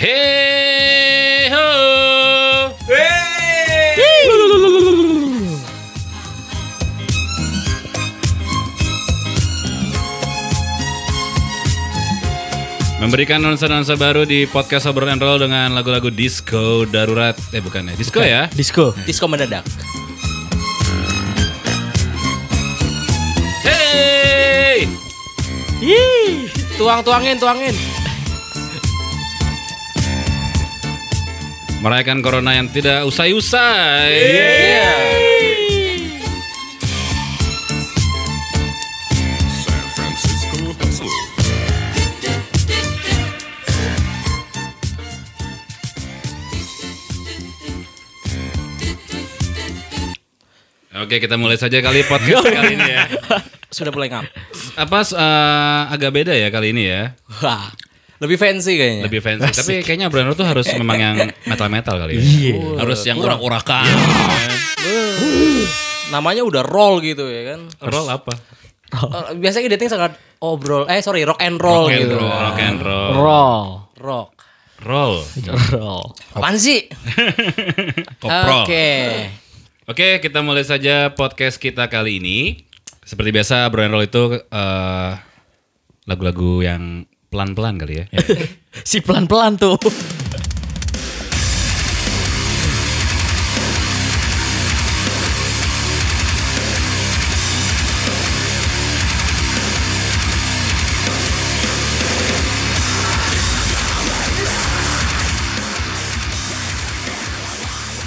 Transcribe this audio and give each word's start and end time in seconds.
Hey 0.00 1.52
ho. 1.52 1.68
Memberikan 12.96 13.44
nuansa-nuansa 13.44 14.00
baru 14.00 14.24
di 14.24 14.48
podcast 14.48 14.88
Obrolan 14.88 15.20
and 15.20 15.20
Roll 15.20 15.44
dengan 15.44 15.76
lagu-lagu 15.76 16.08
disco 16.08 16.88
darurat. 16.88 17.36
Eh 17.52 17.60
bukan 17.60 17.92
ya, 17.92 17.94
disco 18.00 18.24
ya. 18.24 18.48
Disco. 18.56 18.96
Disco 19.04 19.28
mendadak. 19.28 19.68
Hey! 23.68 24.88
Tuang 26.80 27.04
tuangin 27.04 27.36
tuangin. 27.36 27.99
Merayakan 31.80 32.20
corona 32.20 32.60
yang 32.60 32.68
tidak 32.68 33.08
usai-usai. 33.08 34.12
Hustle. 40.80 41.08
Oke, 51.00 51.16
kita 51.16 51.40
mulai 51.40 51.56
saja 51.56 51.80
kali 51.80 52.04
podcast 52.04 52.44
kali 52.44 52.76
ini 52.76 52.88
ya. 52.92 53.08
Sudah 53.72 53.88
mulai 53.88 54.12
ngap. 54.12 54.28
Apa 54.76 55.00
eh, 55.16 55.82
agak 55.96 56.12
beda 56.12 56.36
ya 56.36 56.52
kali 56.52 56.76
ini 56.76 56.92
ya? 56.92 57.16
Wah. 57.40 57.72
Lebih 58.20 58.36
fancy 58.36 58.76
kayaknya. 58.76 59.02
Lebih 59.08 59.20
fancy. 59.24 59.48
Tapi 59.48 59.74
kayaknya 59.80 60.12
Brando 60.12 60.36
tuh 60.36 60.44
harus 60.44 60.68
memang 60.76 60.98
yang 61.00 61.16
metal-metal 61.48 61.96
kali 61.96 62.20
ya. 62.20 62.22
Iya. 62.22 62.56
Harus 62.84 63.00
yang 63.08 63.16
urak-urakan. 63.16 63.88
Namanya 66.12 66.44
udah 66.44 66.60
roll 66.60 67.00
gitu 67.00 67.24
ya 67.32 67.56
kan. 67.56 67.60
Roll 67.80 68.06
apa? 68.12 68.32
Eh, 68.90 69.38
biasanya 69.40 69.72
dating 69.72 69.88
sangat 69.88 70.12
obrol. 70.42 70.84
Eh 70.90 71.00
sorry 71.00 71.24
rock 71.24 71.40
and 71.40 71.56
roll 71.56 71.88
Rock 71.88 71.96
and 71.96 72.02
gitu. 72.04 72.16
roll. 72.20 72.28
Rock 72.28 72.58
and 72.60 72.78
roll. 72.82 73.10
Roll. 73.16 73.64
Rock. 74.00 74.30
Roll. 74.80 75.14
Roll. 75.72 76.04
Apaan 76.36 76.56
sih? 76.60 76.88
Koprol. 78.22 78.64
Oke. 78.64 78.88
Oke, 79.88 80.08
kita 80.22 80.40
mulai 80.40 80.64
saja 80.64 81.12
podcast 81.12 81.56
kita 81.56 81.88
kali 81.88 82.20
ini. 82.20 82.64
Seperti 83.04 83.32
biasa, 83.32 83.66
Bro 83.68 83.80
and 83.84 83.92
Roll 83.92 84.06
itu 84.06 84.22
eh, 84.40 85.10
lagu-lagu 86.04 86.62
yang 86.64 87.04
pelan-pelan 87.30 87.78
kali 87.78 87.94
ya. 88.02 88.06
Si 88.90 89.02
pelan-pelan 89.02 89.58
tuh. 89.58 89.78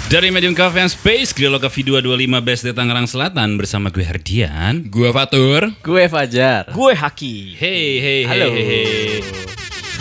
Dari 0.04 0.28
Medium 0.30 0.52
Cafe 0.54 0.78
and 0.78 0.92
Space, 0.92 1.32
Grillo 1.34 1.58
Coffee 1.58 1.82
225 1.82 2.28
BSD 2.38 2.68
Tangerang 2.70 3.08
Selatan 3.08 3.56
bersama 3.58 3.88
gue 3.90 4.04
Herdian. 4.04 4.86
Gua 4.86 5.10
Fatur. 5.10 5.74
Gue 5.82 6.06
Fajar. 6.06 6.70
Gue 6.70 6.92
Haki. 6.94 7.56
Hey, 7.58 7.98
hey, 7.98 8.20
hey, 8.22 8.28
Halo. 8.28 8.46
hey, 8.52 8.64
hey. 8.64 9.18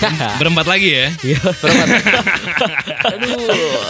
Berempat 0.39 0.67
lagi 0.67 0.89
ya. 0.91 1.07
Iya. 1.23 1.39
Aduh. 3.15 3.81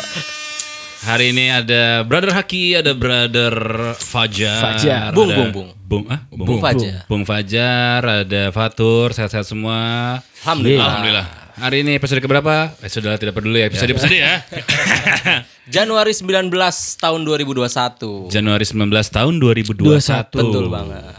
Hari 1.03 1.35
ini 1.35 1.51
ada 1.51 2.07
Brother 2.07 2.31
Haki, 2.31 2.79
ada 2.79 2.95
Brother 2.95 3.51
Fajar. 3.97 4.61
Fajar. 4.79 5.11
Bung, 5.11 5.27
ada- 5.27 5.35
Bung, 5.35 5.51
Bung. 5.51 5.69
Bung, 5.83 6.03
ah? 6.07 6.19
Bung 6.31 6.61
Fajar. 6.63 7.03
Bung 7.11 7.23
Fajar, 7.27 7.99
ada 8.23 8.41
Fatur, 8.55 9.11
sehat-sehat 9.11 9.43
semua. 9.43 10.21
Alhamdulillah. 10.45 10.87
Alhamdulillah. 10.87 11.27
Hari 11.53 11.85
ini 11.85 12.01
episode 12.01 12.17
keberapa? 12.17 12.73
Eh, 12.81 12.89
sudah 12.89 13.13
tidak 13.21 13.37
peduli 13.37 13.61
ya, 13.61 13.69
episode-episode 13.69 14.17
ya. 14.17 14.41
Januari 15.75 16.09
19 16.09 16.49
tahun 16.97 17.19
2021. 17.29 18.33
Januari 18.33 18.65
19 18.65 18.89
tahun 18.89 19.33
2021. 19.37 20.33
Betul 20.33 20.65
banget. 20.73 21.13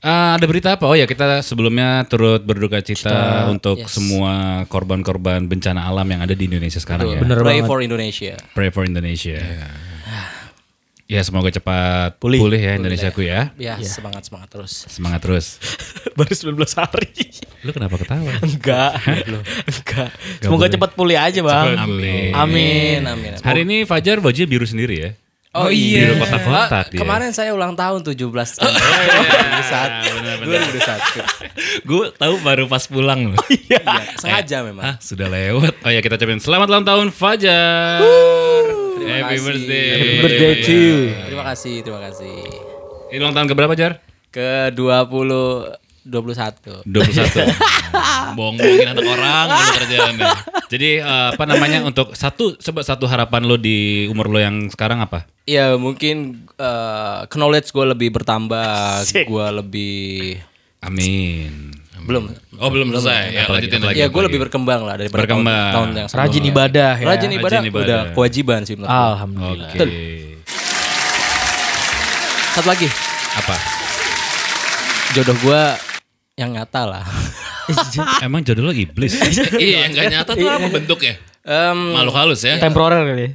Ah, 0.00 0.40
ada 0.40 0.48
berita 0.48 0.80
apa? 0.80 0.88
Oh 0.88 0.96
ya, 0.96 1.04
kita 1.04 1.44
sebelumnya 1.44 2.08
turut 2.08 2.40
berduka 2.40 2.80
cita 2.80 3.52
untuk 3.52 3.84
yes. 3.84 4.00
semua 4.00 4.64
korban-korban 4.64 5.44
bencana 5.44 5.84
alam 5.84 6.08
yang 6.08 6.24
ada 6.24 6.32
di 6.32 6.48
Indonesia 6.48 6.80
sekarang 6.80 7.12
ya. 7.12 7.20
Bener 7.20 7.44
Pray 7.44 7.60
banget. 7.60 7.68
for 7.68 7.78
Indonesia. 7.84 8.34
Pray 8.56 8.72
for 8.72 8.88
Indonesia. 8.88 9.44
Ya, 11.10 11.26
semoga 11.26 11.50
cepat 11.50 12.22
pulih, 12.22 12.38
ya 12.54 12.78
Indonesiaku 12.78 13.26
ya. 13.26 13.50
Ya, 13.58 13.74
semangat 13.82 14.30
semangat 14.30 14.46
terus. 14.54 14.86
Semangat 14.86 15.18
terus. 15.26 15.58
Baru 16.16 16.30
19 16.30 16.54
hari. 16.78 17.10
Lu 17.66 17.74
kenapa 17.74 17.98
ketawa? 17.98 18.30
Enggak. 18.38 18.94
Enggak. 19.66 20.10
Semoga 20.38 20.70
cepat 20.70 20.94
pulih 20.94 21.18
aja, 21.18 21.42
Bang. 21.42 21.74
Amin. 21.74 22.30
Amin. 22.30 23.02
Amin. 23.02 23.34
amin. 23.34 23.42
Hari 23.42 23.66
ini 23.66 23.82
Fajar 23.90 24.22
bajunya 24.22 24.46
biru 24.46 24.62
sendiri 24.62 24.96
ya. 25.02 25.10
Oh, 25.50 25.66
Biru 25.66 26.14
iya. 26.14 26.14
kotak-kotak 26.14 26.70
Ah, 26.70 26.86
dia. 26.94 26.98
Kemarin 27.02 27.34
saya 27.34 27.50
ulang 27.58 27.74
tahun 27.74 28.06
17 28.06 28.14
tahun. 28.62 28.70
Benar-benar. 30.14 30.62
2021. 31.82 31.90
Gue 31.90 32.14
tahu 32.14 32.34
baru 32.38 32.70
pas 32.70 32.86
pulang 32.86 33.34
loh. 33.34 33.42
Iya, 33.50 33.82
sengaja 34.14 34.62
memang. 34.62 34.94
Ah, 34.94 34.96
sudah 35.02 35.26
lewat. 35.26 35.74
Oh 35.82 35.90
ya 35.90 35.98
kita 36.06 36.14
ucapin 36.14 36.38
selamat 36.38 36.70
ulang 36.70 36.86
tahun 36.86 37.10
Fajar. 37.10 37.98
Terima 37.98 38.89
Happy 39.06 39.36
kasih. 39.36 39.46
birthday. 39.46 39.86
Happy 39.96 40.16
birthday 40.20 40.52
to 40.60 40.72
you. 40.72 40.96
Terima 41.28 41.44
kasih, 41.48 41.74
terima 41.80 42.00
kasih. 42.10 42.36
Ini 43.10 43.18
ulang 43.20 43.34
tahun 43.34 43.48
keberapa 43.48 43.74
Jar? 43.74 43.92
Ke 44.28 44.70
20 44.74 45.80
21. 46.00 46.80
21. 46.88 48.36
Bohong-bohongin 48.38 48.88
anak 48.88 49.04
orang 49.04 49.46
dulu 49.52 49.70
kerjaannya. 49.76 50.30
Jadi 50.72 50.90
eh, 51.02 51.28
apa 51.36 51.44
namanya 51.44 51.84
untuk 51.84 52.16
satu 52.16 52.56
coba 52.56 52.80
satu 52.80 53.04
harapan 53.04 53.44
lo 53.44 53.60
di 53.60 54.08
umur 54.08 54.32
lo 54.32 54.38
yang 54.40 54.72
sekarang 54.72 55.04
apa? 55.04 55.28
Ya 55.44 55.76
mungkin 55.76 56.46
eh, 56.56 57.18
knowledge 57.28 57.74
gue 57.74 57.84
lebih 57.84 58.08
bertambah, 58.16 59.04
gue 59.12 59.46
lebih 59.60 60.40
Amin. 60.80 61.79
Belum. 62.02 62.24
Oh 62.56 62.68
belum 62.68 62.88
selesai. 62.92 63.22
Ya 63.30 63.44
lanjutin 63.46 63.80
lagi. 63.80 63.96
Ya 63.96 64.06
gue 64.06 64.22
lebih 64.22 64.40
berkembang 64.40 64.82
lah 64.82 64.94
daripada 64.94 65.22
Berkembang. 65.22 65.46
tahun, 65.46 65.70
tahun 65.72 65.88
yang 65.94 66.06
sebelumnya. 66.08 66.28
Rajin 66.28 66.44
ibadah 66.46 66.90
ya. 66.92 67.06
Rajin 67.06 67.30
ibadah, 67.32 67.58
Rajin 67.58 67.70
ibadah. 67.70 67.86
udah 67.86 68.00
kewajiban 68.12 68.60
sih 68.64 68.74
menurut. 68.74 68.90
Alhamdulillah. 68.90 69.70
Oke. 69.70 69.86
Satu 72.50 72.66
lagi, 72.66 72.88
Apa? 73.36 73.54
jodoh 75.10 75.36
gue 75.38 75.62
yang 76.34 76.50
nyata 76.50 76.82
lah. 76.84 77.04
Emang 78.26 78.42
jodoh 78.42 78.66
lo 78.66 78.72
iblis? 78.72 79.14
Iya 79.54 79.86
yang 79.86 79.92
gak 79.92 80.06
nyata 80.10 80.30
tuh 80.34 80.46
apa 80.46 80.66
bentuknya? 80.66 81.14
Em, 81.40 81.78
Makhluk 81.94 82.14
halus 82.14 82.42
ya. 82.42 82.58
Temporer 82.58 83.06
kali. 83.06 83.26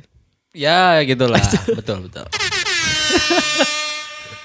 ya 0.52 1.00
gitulah, 1.02 1.40
betul 1.72 2.08
betul. 2.08 2.24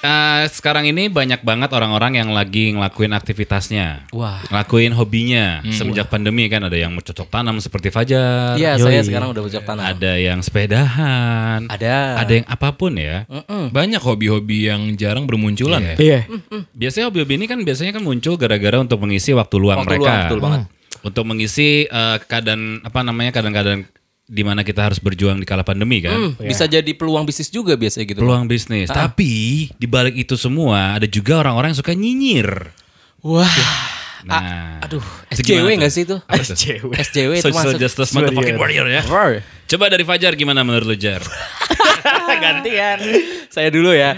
Eh, 0.00 0.44
sekarang 0.49 0.88
ini 0.88 1.12
banyak 1.12 1.44
banget 1.44 1.69
orang-orang 1.77 2.16
yang 2.16 2.33
lagi 2.33 2.72
ngelakuin 2.72 3.12
aktivitasnya. 3.12 4.09
Wah. 4.16 4.41
Ngelakuin 4.49 4.97
hobinya. 4.97 5.61
Semenjak 5.69 6.09
pandemi 6.09 6.49
kan 6.49 6.65
ada 6.65 6.72
yang 6.72 6.97
cocok 6.97 7.28
tanam 7.28 7.61
seperti 7.61 7.93
Fajar. 7.93 8.56
Iya, 8.56 8.81
Yoi. 8.81 8.84
saya 8.89 9.00
sekarang 9.05 9.28
udah 9.37 9.43
bercocok 9.44 9.65
tanam. 9.69 9.84
Ada 9.84 10.12
yang 10.16 10.41
sepedahan. 10.41 11.69
Ada. 11.69 12.16
Ada 12.25 12.33
yang 12.33 12.47
apa 12.49 12.69
pun 12.72 12.97
ya. 12.97 13.28
Banyak 13.69 14.00
hobi-hobi 14.00 14.72
yang 14.72 14.97
jarang 14.97 15.28
bermunculan. 15.28 15.84
Iya. 15.94 15.97
Iya. 16.00 16.21
Biasanya 16.72 17.12
hobi-hobi 17.12 17.37
ini 17.37 17.44
kan 17.44 17.60
biasanya 17.60 17.93
kan 17.93 18.03
muncul 18.03 18.41
gara-gara 18.41 18.81
untuk 18.81 19.05
mengisi 19.05 19.37
waktu 19.37 19.56
luang 19.60 19.84
Waktu 19.84 19.89
mereka. 19.93 20.00
luang, 20.00 20.21
betul 20.25 20.41
banget. 20.41 20.60
Untuk 21.00 21.25
mengisi 21.28 21.84
eh, 21.84 22.16
keadaan 22.25 22.80
apa 22.80 23.04
namanya 23.04 23.36
kadang-kadang 23.36 23.84
di 24.30 24.47
mana 24.47 24.62
kita 24.62 24.86
harus 24.86 25.03
berjuang 25.03 25.36
di 25.36 25.47
kala 25.47 25.66
pandemi 25.66 25.98
kan. 25.98 26.15
Hmm, 26.15 26.38
Bisa 26.38 26.71
jadi 26.71 26.86
peluang 26.94 27.27
bisnis 27.27 27.50
juga 27.50 27.74
biasanya 27.74 28.06
gitu. 28.06 28.22
Peluang 28.22 28.47
bisnis. 28.47 28.86
Tapi 28.86 29.66
di 29.74 29.86
balik 29.91 30.15
itu 30.15 30.38
semua 30.38 30.94
ada 30.94 31.10
juga 31.10 31.42
orang-orang 31.42 31.74
yang 31.74 31.80
suka 31.82 31.91
nyinyir. 31.91 32.71
Wah. 33.21 33.50
Nah, 34.21 34.78
Aduh, 34.84 35.00
itu 35.32 35.41
SJW 35.42 35.65
gimana 35.74 35.80
nggak 35.80 35.91
tuh? 35.91 35.97
sih 35.97 36.03
itu? 36.06 36.16
Apa 36.21 36.42
tuh? 36.44 36.56
SJW 36.94 37.30
itu 37.41 37.47
Social 37.48 37.65
masuk. 37.74 37.80
Justice 37.80 38.10
Motherfucking 38.15 38.59
Warrior 38.60 38.86
ya. 38.86 39.03
War. 39.10 39.42
Coba 39.66 39.88
dari 39.88 40.04
Fajar 40.06 40.36
gimana 40.36 40.60
menurut 40.62 40.86
lu 40.86 40.94
Jar? 40.94 41.24
Gantian. 42.44 42.98
Saya 43.50 43.68
dulu 43.68 43.91
ya. 43.91 44.15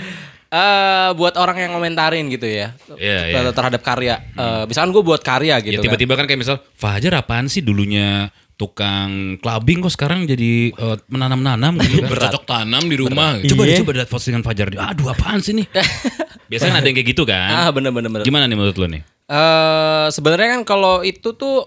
Eh 0.53 1.09
buat 1.17 1.33
orang 1.35 1.57
yang 1.57 1.71
ngomentarin 1.73 2.29
gitu 2.29 2.45
ya 2.45 2.77
Iya, 3.01 3.19
ter- 3.33 3.41
iya. 3.41 3.53
terhadap 3.57 3.81
karya. 3.81 4.21
Eh 4.37 4.63
misalkan 4.69 4.93
gue 4.93 5.01
buat 5.01 5.25
karya 5.25 5.57
Ya 5.57 5.65
gitu 5.65 5.81
kan. 5.81 5.85
tiba-tiba 5.89 6.13
kan 6.13 6.27
kayak 6.29 6.41
misal 6.45 6.57
Fajar 6.77 7.17
apaan 7.17 7.49
sih 7.49 7.65
dulunya 7.65 8.29
tukang 8.63 9.11
clubbing 9.37 9.83
kok 9.83 9.91
sekarang 9.91 10.23
jadi 10.23 10.71
eh, 10.71 10.97
menanam-nanam 11.07 11.75
gitu 11.83 11.99
kan. 12.01 12.11
Bercocok 12.15 12.45
tanam 12.45 12.87
di 12.87 12.95
rumah. 12.97 13.37
gitu. 13.37 13.53
Coba 13.53 13.63
Iya. 13.67 13.83
coba 13.83 13.91
lihat 13.93 14.09
postingan 14.09 14.41
Fajar. 14.41 14.71
Aduh 14.71 15.11
apaan 15.11 15.43
sih 15.43 15.51
nih? 15.53 15.67
Biasanya 16.51 16.79
ada 16.79 16.87
yang 16.87 16.95
kayak 16.95 17.09
gitu 17.11 17.23
Ah 17.25 17.67
kan. 17.67 17.75
bener 17.75 17.91
bener 17.91 18.09
bener. 18.09 18.23
Gimana 18.23 18.47
nih 18.47 18.55
menurut 18.55 18.77
lu 18.77 18.87
nih? 18.87 19.03
Eh 19.27 20.07
sebenarnya 20.09 20.49
kan 20.55 20.63
kalau 20.63 21.03
itu 21.03 21.33
tuh 21.33 21.67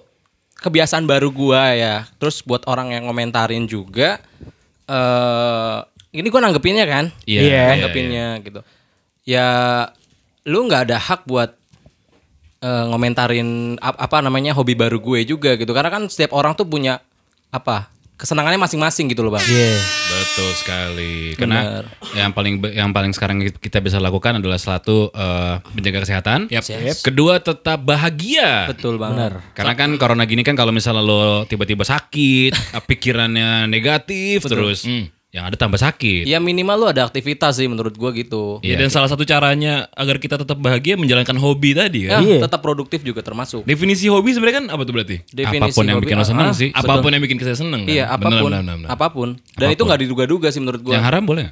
kebiasaan 0.56 1.04
baru 1.04 1.28
gua 1.30 1.74
ya. 1.74 1.96
Terus 2.16 2.40
buat 2.40 2.64
orang 2.66 2.94
yang 2.94 3.04
ngomentarin 3.06 3.66
juga 3.66 4.24
eh 4.86 5.78
ini 6.14 6.28
gua 6.30 6.42
nanggepinnya 6.42 6.86
kan? 6.86 7.06
Iya, 7.26 7.42
iya, 7.42 7.62
nanggepinnya 7.76 8.28
gitu. 8.40 8.60
Ya 9.26 9.48
lu 10.46 10.64
nggak 10.64 10.88
ada 10.88 10.98
hak 10.98 11.26
buat 11.26 11.58
eh, 12.66 12.84
ngomentarin 12.90 13.78
ap- 13.78 14.02
apa 14.02 14.26
namanya 14.26 14.58
hobi 14.58 14.74
baru 14.74 14.98
gue 14.98 15.22
juga 15.24 15.54
gitu. 15.54 15.70
Karena 15.70 15.94
kan 15.94 16.10
setiap 16.10 16.34
orang 16.34 16.58
tuh 16.58 16.66
punya 16.66 16.98
apa? 17.54 17.94
kesenangannya 18.16 18.56
masing-masing 18.56 19.12
gitu 19.12 19.28
loh, 19.28 19.36
Bang. 19.36 19.44
Iya. 19.44 19.76
Betul 20.08 20.52
sekali. 20.56 21.36
Karena 21.36 21.84
yang 22.16 22.32
paling 22.32 22.64
yang 22.72 22.96
paling 22.96 23.12
sekarang 23.12 23.44
kita 23.60 23.84
bisa 23.84 24.00
lakukan 24.00 24.40
adalah 24.40 24.56
satu 24.56 25.12
eh, 25.12 25.60
menjaga 25.76 26.08
kesehatan. 26.08 26.48
Kedua 27.04 27.44
tetap 27.44 27.84
bahagia. 27.84 28.72
Betul 28.72 28.96
banget. 28.96 29.36
Karena 29.52 29.76
kan 29.76 29.90
corona 30.00 30.24
gini 30.24 30.48
kan 30.48 30.56
kalau 30.56 30.72
misalnya 30.72 31.04
lo 31.04 31.44
tiba-tiba 31.44 31.84
sakit, 31.84 32.56
pikirannya 32.90 33.68
negatif 33.68 34.48
terus, 34.48 34.88
yang 35.36 35.44
ada 35.44 35.54
tambah 35.54 35.76
sakit. 35.76 36.24
Ya 36.24 36.40
minimal 36.40 36.76
lu 36.78 36.88
ada 36.88 37.04
aktivitas 37.04 37.60
sih 37.60 37.68
menurut 37.68 37.92
gua 37.94 38.10
gitu. 38.10 38.64
Ya, 38.64 38.80
dan 38.80 38.88
salah 38.88 39.06
satu 39.06 39.22
caranya 39.22 39.92
agar 39.92 40.16
kita 40.16 40.40
tetap 40.40 40.56
bahagia 40.56 40.96
menjalankan 40.96 41.36
hobi 41.36 41.76
tadi 41.76 42.08
Ya, 42.08 42.16
kan. 42.16 42.22
Iya. 42.24 42.40
tetap 42.42 42.64
produktif 42.64 43.04
juga 43.04 43.20
termasuk. 43.20 43.68
Definisi 43.68 44.08
hobi 44.08 44.32
sebenarnya 44.32 44.64
kan 44.64 44.68
apa 44.72 44.82
tuh 44.82 44.96
berarti? 44.96 45.28
Definisi 45.28 45.70
Apa 45.70 45.76
pun 45.76 45.84
yang 45.84 45.98
hobi, 46.00 46.06
bikin 46.08 46.16
lo 46.16 46.24
ah, 46.24 46.28
seneng 46.28 46.48
ah, 46.48 46.56
sih. 46.56 46.70
betul. 46.72 46.88
Apa 46.88 46.94
pun 47.04 47.10
yang 47.12 47.20
bikin 47.22 47.38
kita 47.38 47.52
seneng 47.54 47.82
kan? 47.84 47.92
Iya, 47.92 48.06
apa 48.08 48.24
pun. 48.24 48.32
bener, 48.48 48.62
bener, 48.64 48.76
bener. 48.80 48.90
Apa 48.90 49.08
pun. 49.12 49.30
Dan 49.54 49.68
itu 49.70 49.82
nggak 49.84 50.00
diduga-duga 50.02 50.48
sih 50.50 50.64
menurut 50.64 50.80
gua. 50.80 50.94
Yang 50.96 51.04
haram 51.04 51.24
boleh? 51.28 51.48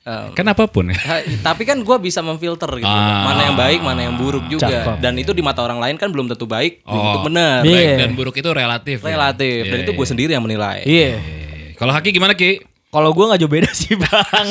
Eh, 0.00 0.32
Kan 0.32 0.48
apa 0.48 0.64
pun 0.64 0.88
ya. 0.88 0.96
tapi 1.44 1.68
kan 1.68 1.76
gua 1.84 2.00
bisa 2.00 2.24
memfilter 2.24 2.72
gitu. 2.72 2.88
Ah. 2.88 3.28
Mana 3.28 3.52
yang 3.52 3.56
baik, 3.60 3.84
mana 3.84 4.00
yang 4.00 4.16
buruk 4.16 4.48
juga. 4.48 4.64
Cakep. 4.64 4.96
Dan 4.96 5.20
itu 5.20 5.36
di 5.36 5.44
mata 5.44 5.60
orang 5.60 5.76
lain 5.76 6.00
kan 6.00 6.08
belum 6.08 6.24
tentu 6.24 6.48
baik, 6.48 6.80
belum 6.88 7.04
tentu 7.04 7.20
Oh. 7.20 7.26
benar. 7.28 7.60
Iya. 7.60 7.76
Baik 7.76 7.90
dan 8.00 8.10
buruk 8.16 8.34
itu 8.34 8.48
relatif. 8.48 8.96
ya? 8.98 9.12
Relatif. 9.12 9.60
Dan 9.68 9.78
itu 9.84 9.92
gue 9.92 10.06
sendiri 10.08 10.32
yang 10.32 10.40
menilai. 10.40 10.88
Iya. 10.88 11.20
Eh, 11.20 11.76
Kalau 11.76 11.92
Haki 11.92 12.10
gimana 12.10 12.32
Ki? 12.32 12.64
Kalau 12.90 13.14
gue 13.14 13.22
nggak 13.22 13.40
jauh 13.46 13.52
beda 13.54 13.70
sih 13.70 13.94
bang. 14.02 14.46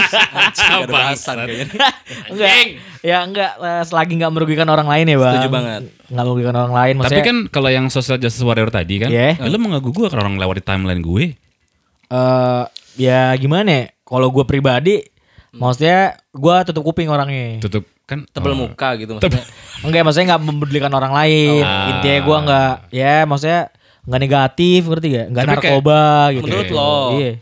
Bahasan 0.87 1.43
kayaknya. 1.43 1.67
enggak. 2.31 2.51
Ya 3.03 3.17
enggak 3.27 3.51
eh, 3.59 3.83
selagi 3.83 4.15
nggak 4.15 4.31
merugikan 4.31 4.67
orang 4.71 4.87
lain 4.87 5.11
ya 5.11 5.17
bang. 5.19 5.33
Setuju 5.35 5.49
banget. 5.51 5.81
Nggak 6.07 6.23
merugikan 6.23 6.55
orang 6.55 6.73
lain. 6.73 6.93
Tapi 6.95 7.03
Maksudnya, 7.03 7.25
kan 7.27 7.37
kalau 7.51 7.69
yang 7.69 7.85
social 7.91 8.15
justice 8.15 8.43
warrior 8.47 8.71
tadi 8.71 9.03
kan, 9.03 9.11
ya 9.11 9.35
lo 9.35 9.59
mengaku 9.59 9.91
gue 9.91 10.07
kalau 10.07 10.23
orang 10.23 10.39
lewat 10.39 10.63
di 10.63 10.63
timeline 10.63 11.03
gue. 11.03 11.25
eh 12.09 12.63
ya 12.95 13.35
gimana 13.35 13.69
ya? 13.69 13.83
Kalau 14.07 14.31
gue 14.33 14.41
pribadi, 14.47 15.03
maksudnya 15.51 16.17
gue 16.31 16.55
tutup 16.71 16.83
kuping 16.87 17.11
orangnya. 17.11 17.59
Tutup 17.59 17.83
kan 18.09 18.25
Tebel 18.25 18.55
oh. 18.55 18.65
muka 18.65 18.95
gitu 18.97 19.19
maksudnya. 19.19 19.43
Enggak, 19.85 20.01
maksudnya 20.07 20.27
nggak 20.33 20.43
mempedulikan 20.47 20.91
orang 20.95 21.11
lain. 21.13 21.61
Oh. 21.61 21.89
Intinya 21.93 22.19
gue 22.23 22.37
nggak, 22.47 22.73
ya 22.89 23.15
maksudnya 23.27 23.61
nggak 24.09 24.21
negatif, 24.25 24.81
ngerti 24.87 25.07
gak? 25.13 25.27
Nggak 25.29 25.43
Tapi 25.43 25.51
kayak- 25.53 25.63
narkoba 25.69 26.01
gitu. 26.33 26.45
Menurut 26.47 26.71
lo. 26.71 26.95
Iya. 27.19 27.33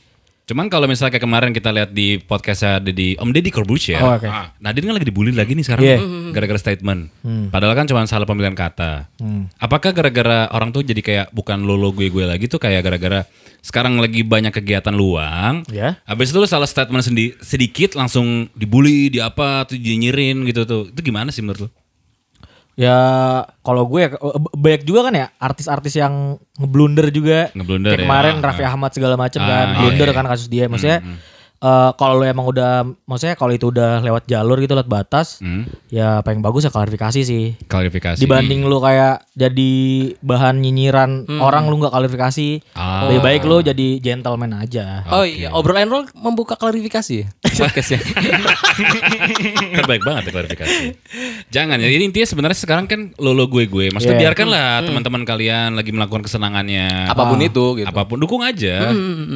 Cuman 0.47 0.71
kalau 0.71 0.87
misalnya 0.87 1.11
kayak 1.11 1.27
kemarin 1.27 1.51
kita 1.51 1.75
lihat 1.75 1.91
di 1.91 2.23
podcastnya 2.23 2.79
Deddy, 2.79 3.19
Om 3.19 3.35
Deddy 3.35 3.51
Corbuzier, 3.51 3.99
Oh, 3.99 4.15
oke. 4.15 4.23
ah, 4.23 4.55
Nadine 4.57 4.87
kan 4.87 4.95
lagi 4.95 5.11
dibully 5.11 5.35
lagi 5.35 5.51
nih 5.51 5.65
sekarang 5.67 5.83
Iya. 5.83 5.97
gara-gara 6.31 6.55
statement. 6.55 7.11
Padahal 7.51 7.75
kan 7.75 7.83
cuma 7.83 8.07
salah 8.07 8.23
pemilihan 8.23 8.55
kata. 8.55 9.11
Hmm. 9.19 9.51
Apakah 9.59 9.91
gara-gara 9.91 10.47
orang 10.47 10.71
tuh 10.71 10.87
jadi 10.87 11.03
kayak 11.03 11.27
bukan 11.31 11.67
lo 11.67 11.75
lo 11.75 11.91
gue 11.91 12.07
gue 12.07 12.23
lagi 12.23 12.47
tuh 12.47 12.57
kayak 12.57 12.79
gara-gara 12.79 13.27
sekarang 13.59 13.99
lagi 13.99 14.23
banyak 14.23 14.55
kegiatan 14.55 14.95
luang. 14.95 15.67
Ya. 15.67 15.99
Habis 16.07 16.31
itu 16.31 16.39
lo 16.39 16.47
salah 16.47 16.63
statement 16.63 17.03
sendi- 17.03 17.35
sedikit 17.43 17.99
langsung 17.99 18.47
dibully, 18.55 19.11
di 19.11 19.19
apa 19.19 19.67
tuh 19.67 19.75
nyinyirin 19.75 20.47
gitu 20.47 20.63
tuh. 20.63 20.87
Itu 20.87 21.03
gimana 21.03 21.27
sih 21.27 21.43
menurut 21.43 21.67
lo? 21.67 21.69
Ya 22.77 22.97
kalau 23.65 23.89
gue 23.89 24.05
ya, 24.05 24.09
eh, 24.13 24.41
banyak 24.53 24.85
juga 24.85 25.09
kan 25.09 25.13
ya 25.17 25.27
artis-artis 25.41 25.97
yang 25.97 26.37
ngeblunder 26.61 27.09
juga. 27.09 27.49
Ngeblunder 27.57 27.97
Kayak 27.97 28.01
ya. 28.01 28.05
kemarin 28.05 28.35
Ah, 28.37 28.43
Raffi 28.45 28.63
Ahmad 28.63 28.91
segala 28.93 29.17
macam 29.17 29.41
Ah, 29.41 29.49
kan, 29.49 29.65
iya, 29.67 29.77
blunder 29.81 30.07
iya. 30.07 30.15
kan 30.15 30.25
kasus 30.29 30.45
dia. 30.45 30.69
Maksudnya 30.69 31.01
eh, 31.59 31.91
kalau 31.93 32.13
lu 32.15 32.25
emang 32.25 32.45
udah, 32.45 32.71
maksudnya 33.03 33.33
kalau 33.33 33.49
itu 33.49 33.67
udah 33.67 33.99
lewat 33.99 34.25
jalur 34.25 34.57
gitu, 34.57 34.73
lewat 34.73 34.85
batas, 34.87 35.37
Hmm. 35.37 35.65
ya 35.87 36.21
paling 36.21 36.39
bagus 36.39 36.63
ya 36.63 36.69
klarifikasi 36.69 37.19
sih. 37.19 37.57
Klarifikasi. 37.63 38.17
Dibanding 38.17 38.63
lu 38.63 38.77
kayak 38.77 39.25
jadi 39.33 39.71
bahan 40.19 40.57
nyinyiran 40.57 41.09
orang 41.35 41.65
lu 41.65 41.77
nggak 41.77 41.91
klarifikasi, 41.91 42.47
Ah. 42.73 43.05
lebih 43.05 43.19
baik 43.19 43.41
lu 43.43 43.59
jadi 43.59 43.87
gentleman 43.97 44.53
aja. 44.55 45.01
Oh 45.07 45.21
iya, 45.21 45.49
obrolan 45.51 45.87
roll 45.87 46.05
membuka 46.13 46.53
klarifikasi 46.53 47.13
ya 47.15 47.27
podcastnya. 47.57 47.99
kan 49.73 49.85
baik 49.89 50.01
banget 50.03 50.23
ya 50.23 50.31
klarifikasi. 50.31 50.83
Jangan 51.49 51.77
ya. 51.77 51.87
Jadi 51.87 52.03
intinya 52.03 52.27
sebenarnya 52.27 52.57
sekarang 52.57 52.85
kan 52.85 53.13
lo 53.15 53.31
lo 53.31 53.47
gue 53.47 53.65
gue. 53.65 53.85
Maksudnya 53.89 54.15
Iya. 54.15 54.23
biarkanlah 54.27 54.67
teman-teman 54.83 55.21
kalian 55.23 55.73
lagi 55.73 55.91
melakukan 55.91 56.21
kesenangannya. 56.21 57.07
Apa 57.07 57.23
pun 57.25 57.39
itu 57.39 57.65
gitu. 57.75 57.87
Apa 57.87 58.03
pun 58.03 58.17
dukung 58.17 58.41
aja. 58.41 58.91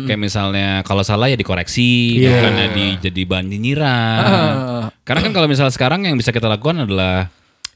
Kayak 0.05 0.21
misalnya 0.21 0.67
kalau 0.83 1.01
salah 1.01 1.25
ya 1.25 1.35
dikoreksi, 1.35 2.10
Iya. 2.19 2.31
bukannya 2.35 2.67
di 2.75 2.85
jadi 2.99 3.21
bahan 3.27 3.45
nyinyiran. 3.47 4.23
Karena 5.05 5.19
kan 5.23 5.31
kalau 5.31 5.47
misalnya 5.47 5.73
sekarang 5.73 6.03
yang 6.03 6.15
bisa 6.17 6.33
kita 6.35 6.49
lakukan 6.51 6.83
adalah 6.83 7.29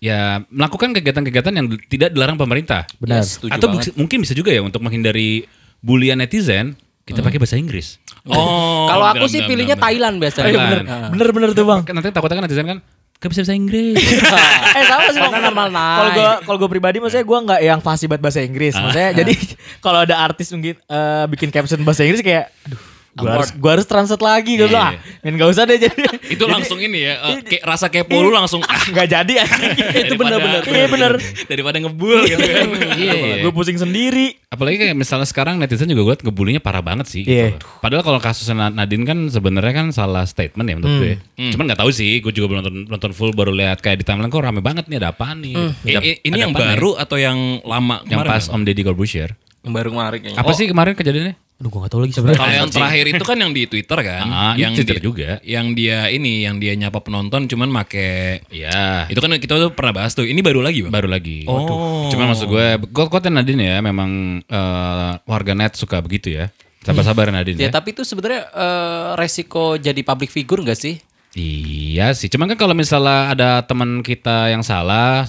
ya 0.03 0.43
melakukan 0.51 0.91
kegiatan-kegiatan 0.93 1.53
yang 1.55 1.67
tidak 1.87 2.09
dilarang 2.11 2.37
pemerintah. 2.37 2.85
Benar. 2.99 3.23
Yes, 3.23 3.39
setuju 3.39 3.55
Atau 3.55 3.67
banget. 3.71 3.95
mungkin 3.95 4.17
bisa 4.21 4.33
juga 4.35 4.51
ya 4.51 4.61
untuk 4.61 4.83
menghindari 4.83 5.47
bulian 5.79 6.19
netizen, 6.19 6.75
kita 7.05 7.21
pakai 7.21 7.37
bahasa 7.37 7.57
Inggris. 7.57 8.01
Oh. 8.25 8.85
Kalau 8.91 9.05
aku 9.13 9.25
sih 9.29 9.45
pilihnya 9.45 9.77
benar. 9.77 9.85
Thailand 9.89 10.15
biasanya. 10.21 10.45
Thailand. 10.49 10.69
bener, 10.85 11.09
bener 11.13 11.29
bener 11.31 11.49
tuh 11.53 11.65
bang. 11.65 11.81
Nanti 11.93 12.09
takutnya 12.11 12.37
kan 12.41 12.45
netizen 12.45 12.67
kan 12.67 12.79
gak 13.15 13.29
bisa 13.31 13.41
bahasa 13.47 13.55
Inggris. 13.57 13.97
eh 14.77 14.83
sama 14.85 15.09
sih 15.09 15.21
bang. 15.21 15.31
Karena 15.33 15.47
normal 15.49 15.67
naik. 15.71 15.97
Kalau 15.97 16.11
gue 16.11 16.29
kalau 16.45 16.57
gue 16.61 16.69
pribadi 16.69 16.97
maksudnya 17.01 17.25
gue 17.25 17.39
nggak 17.47 17.61
yang 17.63 17.79
fasih 17.81 18.05
banget 18.11 18.21
bahasa 18.21 18.39
Inggris. 18.43 18.73
Maksudnya 18.75 19.11
jadi 19.15 19.33
kalau 19.81 19.99
ada 20.05 20.15
artis 20.21 20.51
mungkin 20.53 20.75
eh, 20.77 21.25
bikin 21.31 21.49
caption 21.49 21.81
bahasa 21.81 22.05
Inggris 22.05 22.21
kayak, 22.21 22.51
aduh, 22.69 22.81
gue 23.15 23.29
harus 23.31 23.49
gue 23.49 23.71
harus 23.71 23.87
translate 23.87 24.19
lagi 24.19 24.51
gue 24.55 24.67
bilang, 24.67 24.91
ah, 24.91 24.99
men 25.23 25.33
gak 25.35 25.47
usah 25.47 25.63
deh 25.63 25.79
jadi. 25.79 26.03
Itu 26.35 26.45
langsung 26.45 26.77
ini 26.77 26.99
ya, 27.01 27.13
eh, 27.31 27.39
kayak 27.41 27.63
rasa 27.63 27.87
kepo 27.87 28.11
lu 28.13 28.27
langsung 28.27 28.59
ah, 28.67 28.75
Nggak 28.85 29.07
jadi 29.07 29.33
anjing. 29.39 29.71
Itu 30.03 30.13
benar-benar. 30.15 30.61
Iya 30.61 30.87
bener. 30.87 31.13
daripada 31.45 31.77
ngebul 31.77 32.27
gitu 32.27 32.43
kan. 32.43 32.67
Iya. 32.93 33.39
Gue 33.39 33.51
pusing 33.51 33.79
sendiri. 33.79 34.35
Apalagi 34.45 34.77
kayak 34.77 34.93
misalnya 34.93 35.23
sekarang 35.23 35.55
netizen 35.55 35.87
juga 35.87 36.11
gue 36.11 36.27
ngebulinya 36.27 36.59
parah 36.59 36.83
banget 36.83 37.07
sih. 37.07 37.23
Iya. 37.23 37.55
Gitu. 37.55 37.63
Padahal 37.79 38.03
kalau 38.03 38.19
kasusnya 38.19 38.55
Na- 38.57 38.75
Nadine 38.75 39.03
kan 39.03 39.17
sebenarnya 39.25 39.73
kan 39.73 39.87
salah 39.89 40.27
statement 40.27 40.67
ya 40.67 40.75
menurut 40.75 40.95
gue. 40.99 41.13
Cuman 41.55 41.71
nggak 41.71 41.79
tahu 41.79 41.91
sih, 41.91 42.19
gue 42.19 42.29
juga 42.29 42.51
belum 42.51 42.59
nonton, 42.61 42.75
nonton 42.85 43.11
full 43.11 43.31
baru 43.31 43.49
lihat 43.49 43.79
kayak 43.79 43.99
di 43.99 44.05
timeline 44.05 44.27
kok 44.27 44.43
rame 44.43 44.59
banget 44.59 44.91
nih 44.91 44.99
ada 44.99 45.15
apaan 45.15 45.39
nih. 45.39 45.55
I- 45.85 46.19
ini 46.21 46.35
ada 46.35 46.41
yang 46.41 46.51
baru 46.51 46.99
atau 46.99 47.15
yang 47.15 47.63
lama 47.63 48.03
yang 48.05 48.21
pas 48.21 48.45
Om 48.45 48.61
Deddy 48.61 48.83
Corbuzier. 48.83 49.39
Yang 49.65 49.73
baru 49.73 49.89
kemarin 49.91 50.19
kayaknya. 50.21 50.39
Apa 50.39 50.51
sih 50.53 50.65
kemarin 50.69 50.93
kejadiannya? 50.93 51.35
Aduh 51.55 51.71
gue 51.71 51.79
gak 51.81 51.91
tau 51.95 52.01
lagi 52.03 52.11
sebenarnya. 52.11 52.35
Kalau 52.37 52.51
yang 52.53 52.67
terakhir 52.69 53.05
itu 53.09 53.23
kan 53.23 53.37
yang 53.39 53.51
di 53.55 53.63
Twitter 53.63 53.99
kan, 54.03 54.27
Ah, 54.27 54.53
ini 54.53 54.61
yang 54.61 54.73
Twitter 54.75 54.99
dia- 54.99 55.05
juga. 55.07 55.29
Yang 55.39 55.67
dia 55.73 55.97
ini, 56.11 56.43
yang 56.43 56.59
dia 56.59 56.75
nyapa 56.75 56.99
penonton 56.99 57.47
cuman 57.47 57.71
make 57.71 58.43
Iya. 58.51 59.07
itu 59.07 59.15
kan 59.17 59.31
kita 59.39 59.55
tuh 59.57 59.71
pernah 59.71 60.03
bahas 60.03 60.11
tuh. 60.11 60.27
Ini 60.27 60.43
baru 60.43 60.59
lagi, 60.59 60.83
Bang. 60.83 60.91
Baru 60.91 61.07
lagi. 61.07 61.47
Oh. 61.47 62.11
Cuman 62.11 62.35
maksud 62.35 62.45
gue, 62.45 62.67
kok 62.91 63.07
kok 63.07 63.23
Nadine 63.25 63.71
ya 63.71 63.77
memang 63.79 64.43
eh, 64.43 65.11
warga 65.23 65.55
net 65.55 65.73
suka 65.73 66.03
begitu 66.03 66.35
ya. 66.35 66.51
Sabar-sabar 66.83 67.31
Nadine 67.33 67.57
Ya 67.57 67.71
ya. 67.71 67.73
tapi 67.73 67.95
itu 67.95 68.03
sebenarnya 68.03 68.51
eh, 68.51 69.09
resiko 69.15 69.79
jadi 69.79 69.97
public 70.03 70.29
figure 70.29 70.59
gak 70.61 70.77
sih? 70.77 70.99
Iya 71.35 72.11
sih, 72.11 72.27
cuman 72.27 72.51
kan 72.51 72.59
kalau 72.59 72.71
misalnya 72.71 73.31
ada 73.31 73.49
teman 73.63 73.99
kita 73.99 74.51
yang 74.51 74.63
salah, 74.63 75.27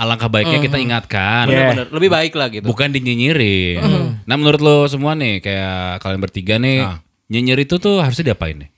alangkah 0.00 0.32
baiknya 0.32 0.58
kita 0.58 0.80
ingatkan. 0.80 1.44
Iya. 1.44 1.76
Bener-bener. 1.76 1.86
Lebih 1.92 2.10
baik 2.10 2.32
lah 2.32 2.48
gitu. 2.48 2.64
Bukan 2.64 2.88
dinyinyirin. 2.88 3.84
Nah 4.24 4.34
menurut 4.34 4.58
lo 4.58 4.88
semua 4.88 5.12
nih, 5.12 5.38
kayak 5.38 6.00
kalian 6.00 6.20
bertiga 6.20 6.56
nih, 6.56 6.80
Ah. 6.80 6.98
nyinyir 7.28 7.60
itu 7.60 7.76
tuh 7.76 8.00
harusnya 8.00 8.32
diapain 8.32 8.56
nih? 8.56 8.70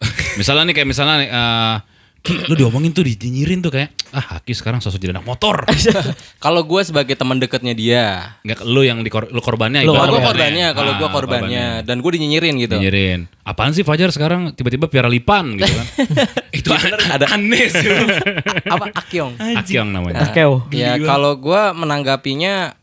misalnya 0.40 0.72
nih 0.72 0.74
kayak 0.74 0.88
misalnya 0.88 1.16
nih, 1.20 1.28
eh, 1.28 1.74
Ki, 2.18 2.34
lu 2.50 2.58
diomongin 2.58 2.90
tuh 2.90 3.06
dinyinyirin 3.06 3.62
tuh 3.62 3.70
kayak, 3.70 3.94
ah 4.10 4.36
Haki 4.36 4.50
sekarang 4.50 4.82
sosok 4.82 4.98
jadi 4.98 5.14
anak 5.14 5.22
motor. 5.22 5.62
Kalau 6.44 6.66
gue 6.66 6.82
sebagai 6.82 7.14
teman 7.14 7.38
dekatnya 7.38 7.78
dia, 7.78 8.34
Nggak, 8.42 8.66
lu 8.66 8.82
yang 8.82 9.06
di 9.06 9.10
lu 9.10 9.38
korbannya. 9.38 9.86
Lu 9.86 9.94
gue 9.94 10.02
ibaratnya. 10.02 10.26
korbannya, 10.26 10.66
kalau 10.74 10.92
gue 10.98 11.08
Ah, 11.08 11.14
korbannya, 11.14 11.66
dan 11.86 12.02
gue 12.02 12.10
dinyinyirin 12.18 12.54
gitu. 12.58 12.74
Nyinyirin. 12.74 13.30
Apaan 13.46 13.70
sih 13.70 13.86
Fajar 13.86 14.10
sekarang 14.10 14.50
tiba-tiba 14.52 14.90
piara 14.90 15.06
lipan 15.06 15.54
gitu 15.56 15.70
kan. 15.70 15.86
itu 16.58 16.68
ada 17.08 17.26
aneh 17.32 17.70
sih. 17.70 17.86
Apa 18.74 18.90
Akyong? 18.92 19.38
Akyong 19.38 19.88
namanya. 19.94 20.26
Akeo. 20.26 20.66
Ya 20.74 20.98
kalau 20.98 21.38
gue 21.38 21.62
menanggapinya 21.72 22.74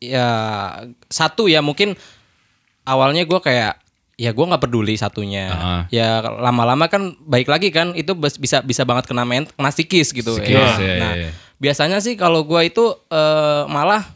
ya 0.00 0.28
satu 1.06 1.52
ya 1.52 1.60
mungkin 1.60 1.94
awalnya 2.82 3.28
gue 3.28 3.40
kayak 3.40 3.83
ya 4.14 4.30
gue 4.30 4.44
nggak 4.46 4.62
peduli 4.62 4.94
satunya. 4.94 5.50
Ah. 5.50 5.82
Ya 5.90 6.22
lama-lama 6.22 6.86
kan 6.86 7.18
baik 7.26 7.50
lagi 7.50 7.68
kan 7.74 7.92
itu 7.98 8.14
bisa 8.14 8.62
bisa 8.62 8.82
banget 8.86 9.10
kena 9.10 9.26
men 9.26 9.46
kena 9.50 9.70
psikis 9.74 10.14
gitu. 10.14 10.38
Psikis, 10.38 10.54
ya. 10.78 10.78
ya, 10.78 10.94
Nah 11.02 11.12
ya, 11.18 11.22
ya. 11.26 11.30
biasanya 11.58 11.98
sih 11.98 12.14
kalau 12.14 12.46
gue 12.46 12.60
itu 12.66 12.84
eh, 13.10 13.62
malah 13.66 14.06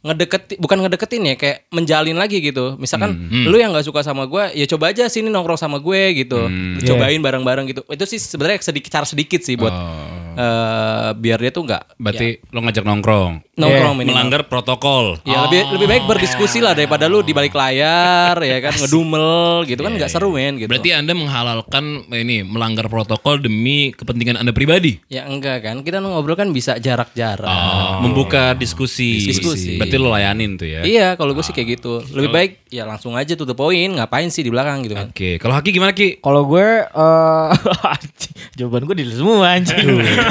ngedeketin 0.00 0.56
bukan 0.56 0.80
ngedeketin 0.80 1.22
ya 1.28 1.34
kayak 1.36 1.68
menjalin 1.68 2.16
lagi 2.16 2.40
gitu. 2.40 2.80
Misalkan 2.80 3.20
lu 3.44 3.56
yang 3.60 3.68
nggak 3.74 3.84
suka 3.84 4.00
sama 4.00 4.24
gue 4.24 4.56
ya 4.56 4.64
coba 4.64 4.96
aja 4.96 5.12
sini 5.12 5.28
nongkrong 5.28 5.60
sama 5.60 5.76
gue 5.76 6.24
gitu. 6.24 6.40
Cobain 6.88 7.20
bareng-bareng 7.20 7.68
gitu. 7.68 7.82
Itu 7.84 8.04
sih 8.08 8.16
sebenarnya 8.16 8.64
sedikit 8.64 8.88
cara 8.88 9.04
sedikit 9.04 9.44
sih 9.44 9.60
buat 9.60 9.72
Oh. 9.72 10.29
Eh, 10.32 11.10
biar 11.14 11.38
dia 11.38 11.50
tuh 11.50 11.64
nggak 11.64 11.82
Berarti 11.96 12.28
lo 12.48 12.58
ngajak 12.60 12.84
nongkrong. 12.84 13.32
nongkrong 13.54 13.92
minimal. 13.94 14.14
Melanggar 14.16 14.42
protokol. 14.44 15.20
Ya 15.22 15.44
lebih 15.44 15.68
lebih 15.70 15.86
baik 15.86 16.04
berdiskusi 16.04 16.58
lah 16.58 16.72
daripada 16.72 17.04
lu 17.04 17.20
di 17.20 17.30
balik 17.30 17.52
layar 17.52 18.32
ya 18.36 18.56
kan 18.58 18.72
ngedumel 18.74 19.28
gitu 19.64 19.80
kan 19.80 19.92
nggak 19.92 20.08
seru 20.08 20.32
men 20.32 20.56
gitu. 20.56 20.64
Berarti 20.66 20.90
Anda 20.90 21.12
menghalalkan 21.12 21.84
ini 22.08 22.40
melanggar 22.40 22.88
protokol 22.88 23.38
demi 23.38 23.92
kepentingan 23.92 24.36
Anda 24.36 24.50
pribadi. 24.50 24.96
ya 25.06 25.24
enggak 25.24 25.62
kan 25.62 25.80
kita 25.80 26.00
ngobrol 26.00 26.34
kan 26.34 26.50
bisa 26.50 26.76
jarak-jarak. 26.76 27.44
Oh, 27.44 28.00
membuka 28.00 28.52
diskusi. 28.54 29.20
Diskusi. 29.22 29.76
Berarti 29.76 29.96
lo 29.96 30.08
layanin 30.08 30.56
tuh 30.56 30.66
ya. 30.66 30.80
Iya 30.80 31.06
kalau 31.14 31.30
gue 31.30 31.44
sih 31.44 31.52
kayak 31.52 31.76
gitu. 31.76 32.00
Lebih 32.10 32.30
baik 32.30 32.50
ya 32.68 32.82
langsung 32.84 33.12
aja 33.12 33.34
tuh 33.34 33.44
the 33.44 33.52
point 33.52 33.92
ngapain 33.92 34.26
sih 34.26 34.40
di 34.40 34.48
belakang 34.48 34.82
gitu 34.82 34.96
kan. 34.96 35.12
Oke, 35.12 35.36
kalau 35.36 35.52
Haki 35.52 35.70
gimana 35.70 35.92
Ki? 35.92 36.16
Kalau 36.18 36.42
gue 36.44 36.66
eh 36.86 37.48
anjing, 37.92 38.34
jawaban 38.56 38.82
gue 38.84 38.96
di 38.96 39.04
semua 39.06 39.52
anjing. 39.52 39.84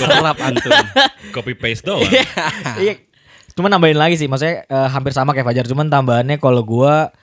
Serap 0.00 0.38
antum. 0.40 0.70
Copy 1.34 1.52
paste 1.58 1.84
doang. 1.86 2.04
Iya. 2.80 3.00
Cuman 3.54 3.70
nambahin 3.70 3.98
lagi 3.98 4.18
sih, 4.18 4.26
maksudnya 4.26 4.66
eh, 4.66 4.88
hampir 4.90 5.14
sama 5.14 5.30
kayak 5.30 5.46
Fajar, 5.46 5.66
cuman 5.70 5.86
tambahannya 5.86 6.42
kalau 6.42 6.66
gua 6.66 7.14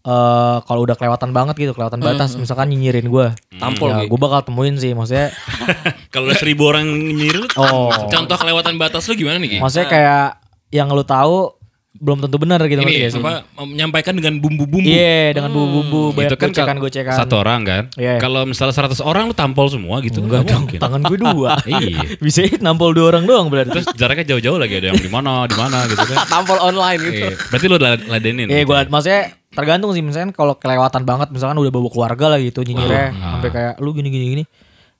eh 0.00 0.58
kalau 0.64 0.88
udah 0.88 0.96
kelewatan 0.96 1.36
banget 1.36 1.60
gitu, 1.60 1.72
kelewatan 1.76 2.00
batas, 2.00 2.32
misalkan 2.38 2.72
nyinyirin 2.72 3.10
gua. 3.10 3.36
Tampol, 3.60 3.92
ya, 3.92 4.08
gue 4.08 4.18
bakal 4.22 4.40
temuin 4.48 4.80
sih, 4.80 4.96
maksudnya 4.96 5.28
Kalau 6.14 6.32
seribu 6.32 6.72
orang 6.72 6.88
nyir, 6.88 7.44
oh. 7.60 7.92
Contoh 8.08 8.36
kelewatan 8.40 8.80
batas 8.80 9.04
lu 9.12 9.20
gimana 9.20 9.36
nih 9.36 9.50
Ki? 9.52 9.58
maksudnya 9.60 9.88
kayak 9.92 10.26
yang 10.72 10.88
lu 10.88 11.04
tahu 11.04 11.59
belum 11.90 12.22
tentu 12.22 12.38
benar 12.38 12.62
gitu 12.64 12.80
Ini 12.80 13.10
sih? 13.10 13.18
apa 13.18 13.42
menyampaikan 13.58 14.14
dengan 14.14 14.38
bumbu-bumbu. 14.38 14.86
Iya, 14.86 15.34
dengan 15.34 15.50
bumbu-bumbu, 15.50 16.14
banyak 16.14 16.30
itu 16.30 16.36
kan 16.38 16.48
gocekan 16.48 16.76
gocekan. 16.78 17.14
satu 17.18 17.34
orang 17.42 17.60
kan. 17.66 17.82
Iya. 17.98 18.22
Kalau 18.22 18.46
misalnya 18.46 18.72
100 18.72 19.02
orang 19.02 19.26
lu 19.26 19.34
tampol 19.34 19.66
semua 19.66 19.98
gitu 19.98 20.22
Enggak 20.22 20.46
mungkin. 20.46 20.78
tangan 20.78 21.02
gue 21.02 21.18
dua. 21.18 21.58
Iya. 21.66 22.14
Bisa 22.22 22.46
nampol 22.62 22.94
dua 22.94 23.10
orang 23.10 23.26
doang 23.26 23.50
berarti. 23.50 23.74
Terus 23.74 23.86
jaraknya 23.98 24.22
jauh-jauh 24.32 24.56
lagi 24.56 24.78
ada 24.78 24.94
yang 24.94 25.02
di 25.02 25.10
mana, 25.10 25.50
di 25.50 25.56
mana 25.58 25.82
gitu 25.84 25.98
kan. 25.98 26.16
Tampol 26.38 26.62
online 26.62 27.00
gitu. 27.02 27.26
Iya. 27.26 27.30
Berarti 27.50 27.66
lu 27.66 27.76
lad- 27.76 28.06
ladenin. 28.06 28.46
Iya, 28.46 28.62
gue 28.62 28.78
maksudnya 28.86 29.22
tergantung 29.50 29.90
sih 29.90 29.98
misalkan 30.00 30.30
kalau 30.30 30.54
kelewatan 30.54 31.02
banget 31.02 31.34
misalkan 31.34 31.58
udah 31.58 31.74
bawa 31.74 31.90
keluarga 31.90 32.26
lah 32.30 32.38
gitu 32.38 32.62
nyinyirnya 32.62 33.06
sampai 33.10 33.50
kayak 33.50 33.74
lu 33.82 33.90
gini 33.90 34.06
gini 34.06 34.26
gini 34.30 34.44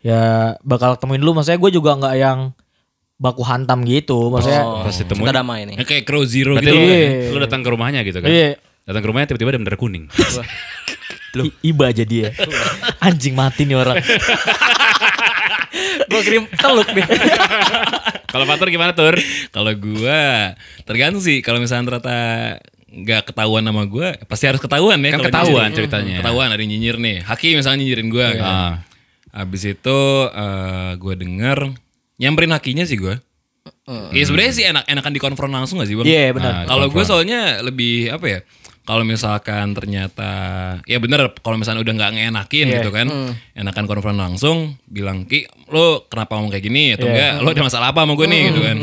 ya 0.02 0.20
bakal 0.60 0.98
temuin 0.98 1.22
lu 1.22 1.30
maksudnya 1.30 1.54
gue 1.56 1.70
juga 1.70 1.94
nggak 1.94 2.14
yang 2.18 2.50
baku 3.20 3.44
hantam 3.44 3.84
gitu 3.84 4.32
maksudnya 4.32 4.64
Oh, 4.64 4.80
Pas 4.80 4.96
ditemuin. 4.96 5.22
kita 5.22 5.36
damai 5.36 5.60
nih. 5.64 5.76
Ya, 5.76 5.84
kayak 5.84 6.04
Crow 6.04 6.24
Zero 6.24 6.56
Berarti 6.56 6.66
gitu. 6.66 6.74
lu, 6.74 6.88
Iya. 6.88 7.30
lu 7.30 7.38
datang 7.38 7.60
ke 7.60 7.68
rumahnya 7.68 8.00
gitu 8.00 8.18
kan. 8.18 8.26
Iya. 8.26 8.56
Datang 8.82 9.02
ke 9.02 9.08
rumahnya 9.08 9.26
tiba-tiba 9.28 9.50
ada 9.50 9.60
bendera 9.60 9.76
kuning. 9.76 10.08
I- 11.36 11.54
iba 11.70 11.84
aja 11.86 12.02
dia 12.02 12.32
anjing 12.98 13.32
mati 13.32 13.62
nih 13.62 13.76
orang 13.76 14.02
Gue 16.02 16.20
kirim 16.22 16.44
teluk 16.52 16.90
nih. 16.90 17.06
Kalau 18.32 18.44
Fatur 18.44 18.66
gimana 18.68 18.90
Tur? 18.92 19.14
Kalau 19.50 19.70
gua 19.74 20.54
tergantung 20.82 21.18
sih 21.20 21.38
kalau 21.40 21.58
misalnya 21.58 21.86
ternyata 21.88 22.16
nggak 22.86 23.22
ketahuan 23.26 23.62
sama 23.62 23.82
gua 23.84 24.14
pasti 24.24 24.46
harus 24.46 24.58
ketahuan 24.58 24.98
ya 24.98 25.10
Kan 25.12 25.22
ketahuan 25.24 25.50
nyinyirin. 25.66 25.74
ceritanya. 25.76 26.16
ketahuan 26.22 26.48
ada 26.48 26.58
nyinyir 26.60 26.96
nih 26.96 27.16
Haki 27.22 27.54
misalnya 27.54 27.78
nyinyirin 27.80 28.08
gua 28.08 28.26
kan. 28.32 28.42
Ah. 28.44 28.74
habis 29.32 29.62
itu 29.64 29.98
eh, 30.26 30.92
gua 30.96 31.14
denger 31.14 31.58
nyamperin 32.20 32.52
Hakinya 32.52 32.84
sih 32.84 33.00
gua 33.00 33.16
Iya 34.14 34.24
sebenarnya 34.24 34.52
sih 34.54 34.64
enak 34.64 34.84
enakan 34.88 35.12
dikonfront 35.12 35.52
langsung 35.52 35.82
gak 35.82 35.88
sih 35.90 35.96
bang? 35.98 36.06
Iya, 36.08 36.32
benar. 36.32 36.52
Nah, 36.52 36.64
kalau 36.64 36.86
gue 36.88 37.04
soalnya 37.04 37.60
lebih 37.60 38.08
apa 38.08 38.26
ya? 38.26 38.40
Kalau 38.88 39.04
misalkan 39.04 39.76
ternyata 39.76 40.30
ya 40.82 40.98
bener 40.98 41.30
kalau 41.44 41.60
misalnya 41.60 41.84
udah 41.84 41.94
nggak 41.94 42.10
ngenakin 42.16 42.66
Iya. 42.66 42.74
gitu 42.80 42.90
kan, 42.90 43.06
enakan 43.54 43.84
konfront 43.86 44.18
langsung 44.18 44.80
bilang 44.88 45.28
ki 45.28 45.46
lo 45.70 46.08
kenapa 46.08 46.40
ngomong 46.40 46.50
kayak 46.50 46.64
gini 46.64 46.96
atau 46.96 47.06
Iya. 47.06 47.12
enggak 47.12 47.32
lo 47.44 47.48
ada 47.52 47.62
masalah 47.68 47.86
apa 47.92 48.00
sama 48.02 48.14
gue 48.16 48.26
nih 48.26 48.40
gitu 48.50 48.60
kan. 48.64 48.76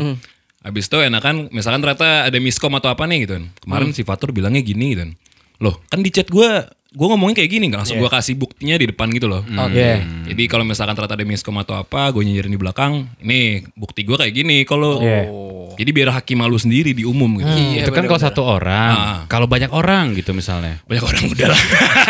Habis 0.64 0.84
itu 0.86 0.98
enakan 1.02 1.34
misalkan 1.50 1.80
ternyata 1.82 2.08
ada 2.30 2.38
miskom 2.38 2.72
atau 2.78 2.88
apa 2.88 3.04
nih 3.04 3.18
gitu 3.26 3.32
kan. 3.36 3.44
Kemarin 3.60 3.88
si 3.92 4.02
Fatur 4.06 4.30
bilangnya 4.30 4.62
gini 4.62 4.94
gitu 4.94 5.02
kan. 5.04 5.12
Loh 5.58 5.82
kan 5.90 6.00
di 6.00 6.08
chat 6.14 6.30
gue 6.30 6.48
gue 6.88 7.06
ngomongnya 7.06 7.36
kayak 7.36 7.50
gini 7.50 7.64
nggak 7.68 7.80
langsung 7.84 8.00
gue 8.00 8.08
kasih 8.08 8.32
buktinya 8.32 8.74
di 8.74 8.88
depan 8.88 9.12
gitu 9.12 9.28
loh. 9.28 9.44
Oke. 9.44 10.00
Jadi 10.24 10.42
kalau 10.44 10.64
misalkan 10.64 10.92
ternyata 10.92 11.14
ada 11.14 11.22
miskom 11.22 11.56
atau 11.56 11.76
apa, 11.76 12.08
gue 12.08 12.22
nyinyirin 12.22 12.48
di 12.48 12.56
belakang, 12.56 13.12
ini 13.20 13.60
bukti 13.72 14.02
gue 14.02 14.16
kayak 14.16 14.32
gini. 14.32 14.64
Kalau 14.64 14.96
Iya. 14.98 15.28
jadi 15.76 15.90
biar 15.92 16.08
hakim 16.10 16.40
malu 16.40 16.56
sendiri 16.56 16.90
di 16.90 17.04
umum 17.04 17.28
gitu. 17.36 17.52
itu 17.78 17.90
kan 17.90 18.04
kalau 18.04 18.16
satu 18.18 18.40
orang. 18.40 18.90
Ah. 18.90 19.18
Kalau 19.26 19.44
banyak 19.44 19.68
orang 19.68 20.16
gitu 20.16 20.32
misalnya. 20.32 20.80
Banyak 20.84 21.04
orang 21.04 21.22
udah 21.28 21.46
lah. 21.46 21.62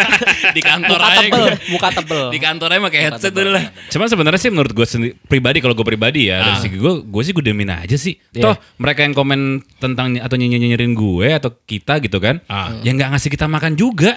di 0.56 0.62
kantor 0.62 0.94
Muka 0.96 1.10
aja. 1.10 1.18
tebel, 1.20 1.42
gua- 1.42 1.58
muka 1.68 1.88
tebel. 1.92 2.22
Di 2.30 2.38
kantor 2.38 2.68
aja 2.70 2.80
pakai 2.80 3.00
headset 3.02 3.32
udah 3.32 3.50
lah. 3.50 3.64
Cuman 3.88 4.06
sebenarnya 4.06 4.40
sih 4.40 4.50
menurut 4.50 4.72
gue 4.72 4.86
sendiri 4.86 5.12
pribadi 5.20 5.58
kalau 5.58 5.74
gue 5.74 5.84
pribadi 5.84 6.30
ya 6.30 6.38
dari 6.40 6.58
segi 6.62 6.76
gue 6.76 7.02
gue 7.02 7.22
sih 7.22 7.32
gue 7.32 7.42
demin 7.42 7.74
aja 7.74 7.96
sih. 7.98 8.14
Toh 8.32 8.54
mereka 8.78 9.02
yang 9.02 9.12
komen 9.12 9.40
tentang 9.76 10.14
atau 10.16 10.38
nyinyir 10.38 10.62
nyinyirin 10.62 10.94
gue 10.94 11.28
atau 11.34 11.50
kita 11.58 11.98
gitu 11.98 12.18
kan, 12.18 12.38
ya 12.80 12.90
nggak 12.90 13.10
ngasih 13.10 13.28
kita 13.28 13.44
makan 13.44 13.74
juga. 13.74 14.14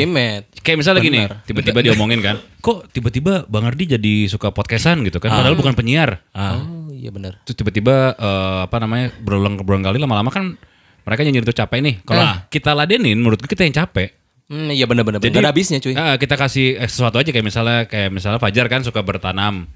Ultimate. 0.00 0.44
Kayak 0.60 0.78
misalnya 0.80 1.00
gini, 1.00 1.20
tiba-tiba 1.48 1.80
diomongin 1.80 2.20
kan, 2.20 2.36
kok 2.60 2.88
tiba-tiba 2.92 3.48
Bang 3.48 3.64
Ardi 3.64 3.96
jadi 3.96 4.14
suka 4.28 4.52
podcastan 4.52 5.00
gitu 5.04 5.20
kan, 5.20 5.32
padahal 5.32 5.56
bukan 5.56 5.72
penyiar. 5.72 6.20
Oh 6.36 6.88
iya 6.92 7.08
benar. 7.08 7.40
Terus 7.48 7.56
tiba-tiba 7.56 8.16
eh, 8.16 8.60
apa 8.68 8.76
namanya 8.76 9.12
berulang 9.24 9.56
berulang 9.60 9.84
kali 9.88 9.96
lama-lama 9.96 10.28
kan 10.28 10.60
mereka 11.08 11.20
nyinyirin 11.24 11.48
tuh 11.48 11.56
capek 11.56 11.78
nih. 11.80 11.94
Kalau 12.04 12.24
kita 12.52 12.70
ladenin, 12.76 13.16
menurut 13.16 13.40
kita 13.40 13.64
yang 13.64 13.72
capek. 13.74 14.20
Hmm, 14.50 14.66
iya 14.74 14.82
benar-benar. 14.82 15.22
Jadi 15.22 15.38
ada 15.38 15.54
habisnya 15.54 15.78
cuy. 15.78 15.94
Ah, 15.94 16.18
kita 16.18 16.34
kasih 16.34 16.74
eh, 16.82 16.90
sesuatu 16.90 17.22
aja 17.22 17.30
kayak 17.30 17.46
misalnya 17.46 17.86
kayak 17.86 18.10
misalnya 18.10 18.42
Fajar 18.42 18.66
kan 18.66 18.82
suka 18.82 19.00
bertanam. 19.06 19.70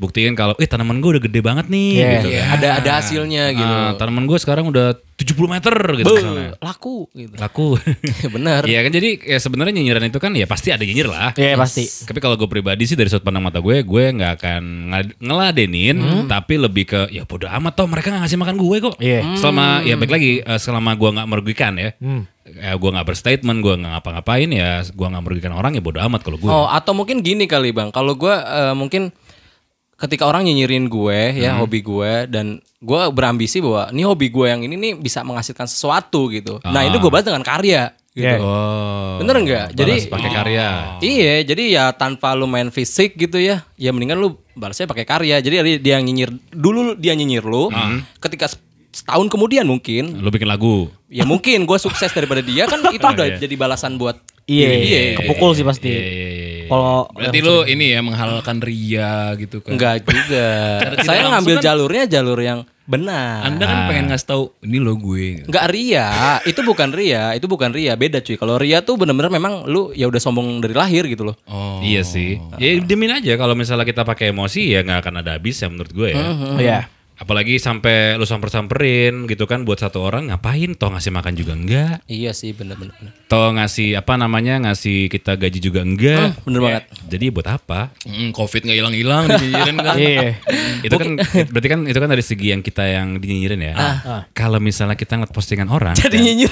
Buktiin 0.00 0.32
kalau 0.32 0.56
eh 0.56 0.64
tanaman 0.64 0.96
gue 0.98 1.10
udah 1.12 1.22
gede 1.22 1.40
banget 1.40 1.68
nih 1.68 1.88
Iya. 1.92 2.08
gitu 2.16 2.28
Iya, 2.30 2.40
kan. 2.40 2.54
ada 2.56 2.68
ada 2.80 2.90
hasilnya 2.96 3.44
gitu. 3.52 3.74
Ah, 3.76 3.92
tanaman 3.94 4.24
gue 4.24 4.38
sekarang 4.38 4.64
udah 4.66 4.86
70 5.12 5.36
meter 5.46 5.74
gitu 5.94 6.08
misalnya. 6.10 6.56
laku 6.56 7.04
gitu. 7.12 7.36
Laku. 7.36 7.76
benar. 8.34 8.64
Iya 8.64 8.80
kan 8.80 8.90
jadi 8.90 9.08
ya 9.20 9.36
sebenarnya 9.36 9.76
nyinyiran 9.76 10.00
itu 10.02 10.16
kan 10.16 10.32
ya 10.32 10.48
pasti 10.48 10.72
ada 10.72 10.80
nyinyir 10.80 11.04
lah. 11.04 11.36
Iya 11.36 11.52
pasti. 11.54 11.84
Tapi 11.84 12.16
kalau 12.18 12.34
gue 12.34 12.48
pribadi 12.48 12.84
sih 12.84 12.96
dari 12.96 13.06
sudut 13.06 13.22
pandang 13.22 13.44
mata 13.44 13.60
gue, 13.60 13.84
gue 13.84 14.04
nggak 14.10 14.32
akan 14.34 14.62
ngeladenin, 15.20 15.96
tapi 16.26 16.56
lebih 16.56 16.84
ke 16.86 17.00
ya 17.10 17.22
bodo 17.22 17.46
amat 17.46 17.72
toh 17.74 17.86
mereka 17.86 18.10
nggak 18.10 18.22
ngasih 18.24 18.38
makan 18.38 18.56
gue 18.56 18.76
kok. 18.80 18.96
Iya. 18.98 19.20
Selama 19.36 19.66
ya 19.82 19.94
baik 19.94 20.10
lagi 20.10 20.32
eh, 20.40 20.58
selama 20.58 20.90
gue 20.94 21.10
nggak 21.10 21.28
merugikan 21.28 21.72
ya, 21.76 21.92
ya 22.50 22.72
gue 22.74 22.90
nggak 22.90 23.06
berstatement, 23.06 23.58
gue 23.60 23.74
nggak 23.76 23.92
ngapa-ngapain 23.94 24.48
ya, 24.48 24.70
gue 24.82 25.06
nggak 25.06 25.22
merugikan 25.22 25.52
orang 25.52 25.72
ya 25.72 25.82
bodo 25.82 26.00
amat 26.00 26.20
kalau 26.20 26.36
gue. 26.36 26.48
Oh, 26.48 26.66
atau 26.66 26.92
mungkin 26.92 27.20
gini 27.20 27.44
kali 27.44 27.70
Bang. 27.70 27.90
Kalau 27.90 28.16
gua 28.16 28.40
eh, 28.40 28.74
mungkin 28.74 29.12
ketika 30.00 30.24
orang 30.24 30.42
nyinyirin 30.42 30.88
gue 30.88 31.20
ya 31.36 31.52
Hmm. 31.52 31.60
hobi 31.60 31.80
gue 31.80 32.24
dan 32.26 32.46
gue 32.80 33.00
berambisi 33.10 33.60
bahwa 33.60 33.92
ini 33.92 34.02
hobi 34.02 34.26
gue 34.26 34.46
yang 34.48 34.60
ini 34.60 34.74
nih 34.74 34.92
bisa 34.96 35.20
menghasilkan 35.20 35.68
sesuatu 35.68 36.26
gitu. 36.26 36.56
Nah, 36.64 36.80
ini 36.80 36.96
gue 36.96 37.06
bahas 37.06 37.22
dengan 37.22 37.44
karya 37.44 37.92
gitu. 38.10 38.24
Iya. 38.26 38.40
Oh. 38.40 39.20
Bener 39.20 39.36
nggak? 39.38 39.66
Jadi- 39.70 40.08
pakai 40.08 40.30
karya. 40.32 40.68
Iya, 40.98 41.34
jadi 41.44 41.64
ya 41.70 41.84
tanpa 41.92 42.32
lu 42.32 42.44
main 42.44 42.72
fisik 42.72 43.14
gitu 43.14 43.36
ya, 43.36 43.62
ya 43.76 43.92
mendingan 43.92 44.16
lu 44.16 44.34
balasnya 44.52 44.88
pakai 44.88 45.04
karya. 45.04 45.36
Jadi 45.38 45.78
dia 45.78 45.94
yang 45.94 46.04
nyinyir 46.04 46.32
dulu 46.50 46.96
dia 46.96 47.12
nyinyir 47.12 47.44
lu, 47.44 47.68
Hmm. 47.68 48.00
ketika 48.18 48.48
se- 48.48 48.58
setahun 48.90 49.28
kemudian 49.28 49.62
mungkin, 49.62 50.18
Lu 50.18 50.28
bikin 50.28 50.48
lagu. 50.48 50.90
ya 51.06 51.22
mungkin 51.22 51.62
gue 51.62 51.78
sukses 51.78 52.10
daripada 52.10 52.40
dia 52.40 52.66
kan 52.66 52.82
itu 52.90 53.04
udah 53.04 53.38
jadi 53.38 53.54
balasan 53.54 53.94
buat 53.94 54.18
Iya. 54.44 54.68
Iya. 54.72 55.00
Kepukul 55.18 55.52
sih 55.52 55.62
pasti. 55.62 55.88
Iya, 55.88 56.00
iya, 56.00 56.28
iya, 56.28 56.48
iya. 56.54 56.66
Kalau 56.66 57.10
Berarti 57.10 57.38
lu 57.40 57.56
ini 57.66 57.84
ya 57.90 58.00
menghalalkan 58.00 58.62
ria 58.62 59.34
gitu 59.34 59.58
kan. 59.58 59.74
enggak 59.74 60.06
juga. 60.06 60.48
Saya 61.06 61.26
ngambil 61.28 61.56
kan- 61.58 61.64
jalurnya 61.64 62.04
jalur 62.08 62.38
yang 62.38 62.60
benar. 62.86 63.42
Anda 63.44 63.64
kan 63.64 63.78
pengen 63.86 64.04
ngasih 64.08 64.26
tahu 64.26 64.42
ini 64.62 64.78
lo 64.78 64.94
gue. 64.94 65.46
Enggak 65.46 65.66
ria, 65.70 66.08
itu 66.42 66.58
bukan 66.60 66.90
ria, 66.90 67.34
itu 67.34 67.46
bukan 67.46 67.70
ria, 67.70 67.94
beda 67.94 68.18
cuy. 68.18 68.34
Kalau 68.34 68.54
ria 68.54 68.82
tuh 68.82 68.94
bener-bener 68.94 69.30
memang 69.30 69.66
lu 69.66 69.90
ya 69.92 70.06
udah 70.06 70.18
sombong 70.18 70.58
dari 70.58 70.74
lahir 70.74 71.06
gitu 71.06 71.22
loh. 71.24 71.34
Oh. 71.46 71.78
Iya 71.80 72.02
sih. 72.02 72.38
Ya 72.56 72.78
demin 72.78 73.10
aja 73.12 73.34
kalau 73.34 73.54
misalnya 73.54 73.82
kita 73.82 74.02
pakai 74.02 74.30
emosi 74.30 74.70
ya 74.70 74.82
nggak 74.82 75.00
akan 75.00 75.14
ada 75.22 75.38
habis 75.38 75.58
ya 75.58 75.66
menurut 75.66 75.90
gue 75.90 76.08
ya. 76.08 76.22
Iya. 76.56 76.80
Apalagi 77.20 77.60
sampai 77.60 78.16
lu 78.16 78.24
samper-samperin 78.24 79.28
gitu 79.28 79.44
kan 79.44 79.68
buat 79.68 79.76
satu 79.76 80.00
orang 80.00 80.32
ngapain 80.32 80.72
toh 80.72 80.88
ngasih 80.88 81.12
makan 81.12 81.36
juga 81.36 81.52
enggak. 81.52 82.00
Iya 82.08 82.32
sih 82.32 82.56
bener-bener. 82.56 82.96
bener. 82.96 83.12
Toh 83.28 83.52
ngasih 83.52 83.92
apa 83.94 84.16
namanya 84.16 84.56
ngasih 84.64 85.06
kita 85.06 85.36
gaji 85.36 85.60
juga 85.60 85.84
enggak. 85.84 86.40
Bener 86.42 86.60
banget. 86.60 86.84
Jadi 87.06 87.28
buat 87.28 87.44
apa? 87.44 87.92
Hmm, 88.02 88.32
Covid 88.32 88.64
nggak 88.64 88.72
hilang-hilang 88.74 89.24
dinyinyirin 89.28 89.76
kan. 89.78 89.96
Iya. 90.00 90.40
itu 90.80 90.96
kan 90.96 91.10
berarti 91.52 91.68
kan 91.68 91.80
itu 91.84 91.98
kan 92.00 92.08
dari 92.08 92.24
segi 92.24 92.46
yang 92.50 92.64
kita 92.64 92.88
yang 92.88 93.20
dinyinyirin 93.20 93.60
ya. 93.60 93.74
Kalau 94.32 94.56
misalnya 94.56 94.96
kita 94.96 95.20
ngeliat 95.20 95.30
postingan 95.30 95.68
orang, 95.68 95.92
Jadi 95.92 96.16
nyinyir. 96.16 96.48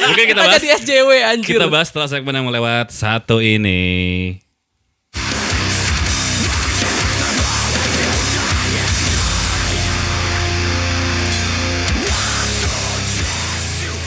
mungkin 0.00 0.24
kita 0.26 0.32
Kita 0.32 0.48
bahas 0.48 0.58
jadi 0.58 0.68
SJW 0.80 1.10
anjir. 1.22 1.50
kita 1.52 1.66
bahas 1.68 1.92
setelah 1.92 2.08
segmen 2.08 2.32
yang 2.32 2.48
melewat 2.48 2.88
satu 2.88 3.44
ini. 3.44 4.40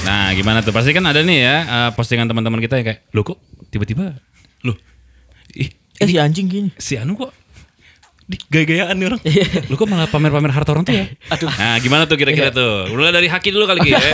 Nah, 0.05 0.29
gimana 0.31 0.61
tuh? 0.61 0.69
Pasti 0.69 0.91
kan 0.91 1.03
ada 1.03 1.19
nih 1.19 1.37
ya 1.39 1.55
eh, 1.59 1.89
postingan 1.91 2.25
teman-teman 2.25 2.59
kita 2.59 2.77
yang 2.77 2.85
kayak, 2.87 2.99
"Loh 3.09 3.23
kok 3.23 3.37
tiba-tiba 3.67 4.15
loh 4.61 4.77
ih 5.51 5.69
Eh 5.95 6.05
si 6.05 6.15
anjing 6.15 6.45
gini. 6.45 6.69
si 6.75 6.95
Anu 6.95 7.15
kok 7.15 7.31
di 8.23 8.35
gaya-gayaan 8.43 8.95
nih 8.95 9.07
orang. 9.07 9.21
Lu 9.65 9.75
kok 9.75 9.85
malah 9.85 10.05
pamer-pamer 10.05 10.49
harta 10.49 10.69
orang 10.69 10.81
tuh 10.83 10.93
ya? 10.93 11.05
Aduh. 11.33 11.45
Nah, 11.47 11.77
gimana 11.77 12.03
tuh 12.03 12.15
kira-kira 12.15 12.49
tuh? 12.49 12.89
Mulai 12.89 13.11
dari 13.11 13.27
Haki 13.27 13.49
dulu 13.49 13.65
kali 13.65 13.85
ya. 13.87 14.01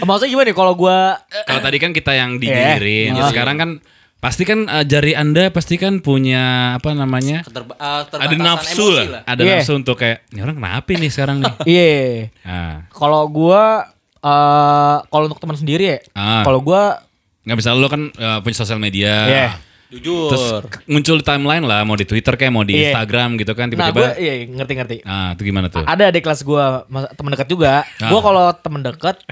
Maksudnya 0.00 0.30
gimana 0.30 0.46
nih 0.46 0.56
kalau 0.56 0.72
gua 0.72 1.18
Kalau 1.42 1.60
tadi 1.60 1.76
kan 1.78 1.90
kita 1.90 2.12
yang 2.12 2.38
dinyinyirin, 2.38 3.12
Eh. 3.12 3.26
sekarang 3.26 3.56
kan 3.56 3.70
pasti 4.16 4.42
kan 4.42 4.64
eh, 4.64 4.84
jari 4.84 5.12
Anda 5.12 5.50
pasti 5.50 5.76
kan 5.76 5.98
punya 5.98 6.74
apa 6.74 6.92
namanya? 6.92 7.42
Keterba- 7.42 7.76
eh, 7.76 8.02
Ada 8.14 8.34
nafsu 8.34 8.86
emosi 8.88 9.10
lah. 9.10 9.22
Ada 9.24 9.40
Iya. 9.40 9.54
nafsu 9.58 9.72
untuk 9.74 9.96
kayak, 9.96 10.18
ini 10.30 10.40
orang 10.40 10.56
kenapa 10.56 10.88
nih 10.90 11.10
sekarang 11.10 11.36
nih? 11.40 11.54
Iya. 11.66 11.92
Nah, 12.40 12.74
Kalau 12.88 13.22
gua 13.26 13.92
eh 14.24 14.96
kalau 15.04 15.24
untuk 15.26 15.36
teman 15.38 15.54
sendiri 15.54 15.84
ya, 15.86 15.98
Ah. 16.12 16.40
kalau 16.40 16.58
gua 16.58 17.04
nggak 17.42 17.58
bisa 17.60 17.70
lu 17.70 17.84
kan 17.86 18.08
eh, 18.08 18.38
punya 18.40 18.56
sosial 18.56 18.78
media. 18.78 19.14
Iya. 19.24 19.48
Jujur. 19.86 20.26
Terus 20.26 20.44
muncul 20.86 21.16
di 21.16 21.24
timeline 21.24 21.62
lah, 21.62 21.84
mau 21.84 21.94
di 21.94 22.02
Twitter 22.02 22.34
kayak 22.34 22.50
mau 22.50 22.62
di 22.62 22.74
Iya. 22.74 22.90
Instagram 22.90 23.36
gitu 23.36 23.52
kan 23.52 23.68
nah 23.68 23.72
tiba-tiba. 23.86 24.00
gua 24.00 24.10
iya 24.16 24.34
ngerti-ngerti. 24.44 24.96
Nah, 25.02 25.28
itu 25.30 25.42
gimana 25.44 25.66
tuh? 25.68 25.84
Ada 25.84 26.08
adik 26.08 26.22
kelas 26.22 26.40
gua 26.42 26.64
mas- 26.86 27.12
temen 27.12 27.30
dekat 27.30 27.46
juga. 27.46 27.84
Ah. 27.94 28.08
Gua 28.08 28.18
kalau 28.18 28.44
temen 28.56 28.80
dekat 28.80 29.20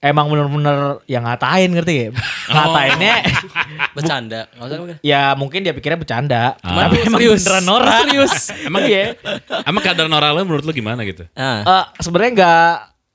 emang 0.00 0.26
bener-bener 0.26 1.02
yang 1.04 1.24
ngatain 1.24 1.68
ngerti 1.70 1.94
ya? 1.96 2.08
Ngatainnya 2.46 3.14
Bercanda. 3.96 4.40
Nggak 4.48 4.64
usah 4.64 4.78
bukan. 4.78 4.96
ya 5.02 5.22
mungkin 5.34 5.60
dia 5.60 5.72
pikirnya 5.72 5.98
bercanda. 5.98 6.42
Ah. 6.58 6.86
Tapi 6.86 6.96
emang 7.02 7.20
Serius. 7.20 7.40
beneran 7.42 7.64
norak. 7.64 8.00
Serius. 8.00 8.34
emang 8.62 8.82
iya. 8.90 9.18
Emang 9.64 9.82
keadaan 9.82 10.08
moral 10.08 10.32
lu 10.32 10.44
menurut 10.44 10.64
lu 10.64 10.72
gimana 10.72 11.02
gitu? 11.02 11.26
Ah. 11.34 11.60
Eh, 11.60 11.84
sebenarnya 12.00 12.32
nggak 12.32 12.72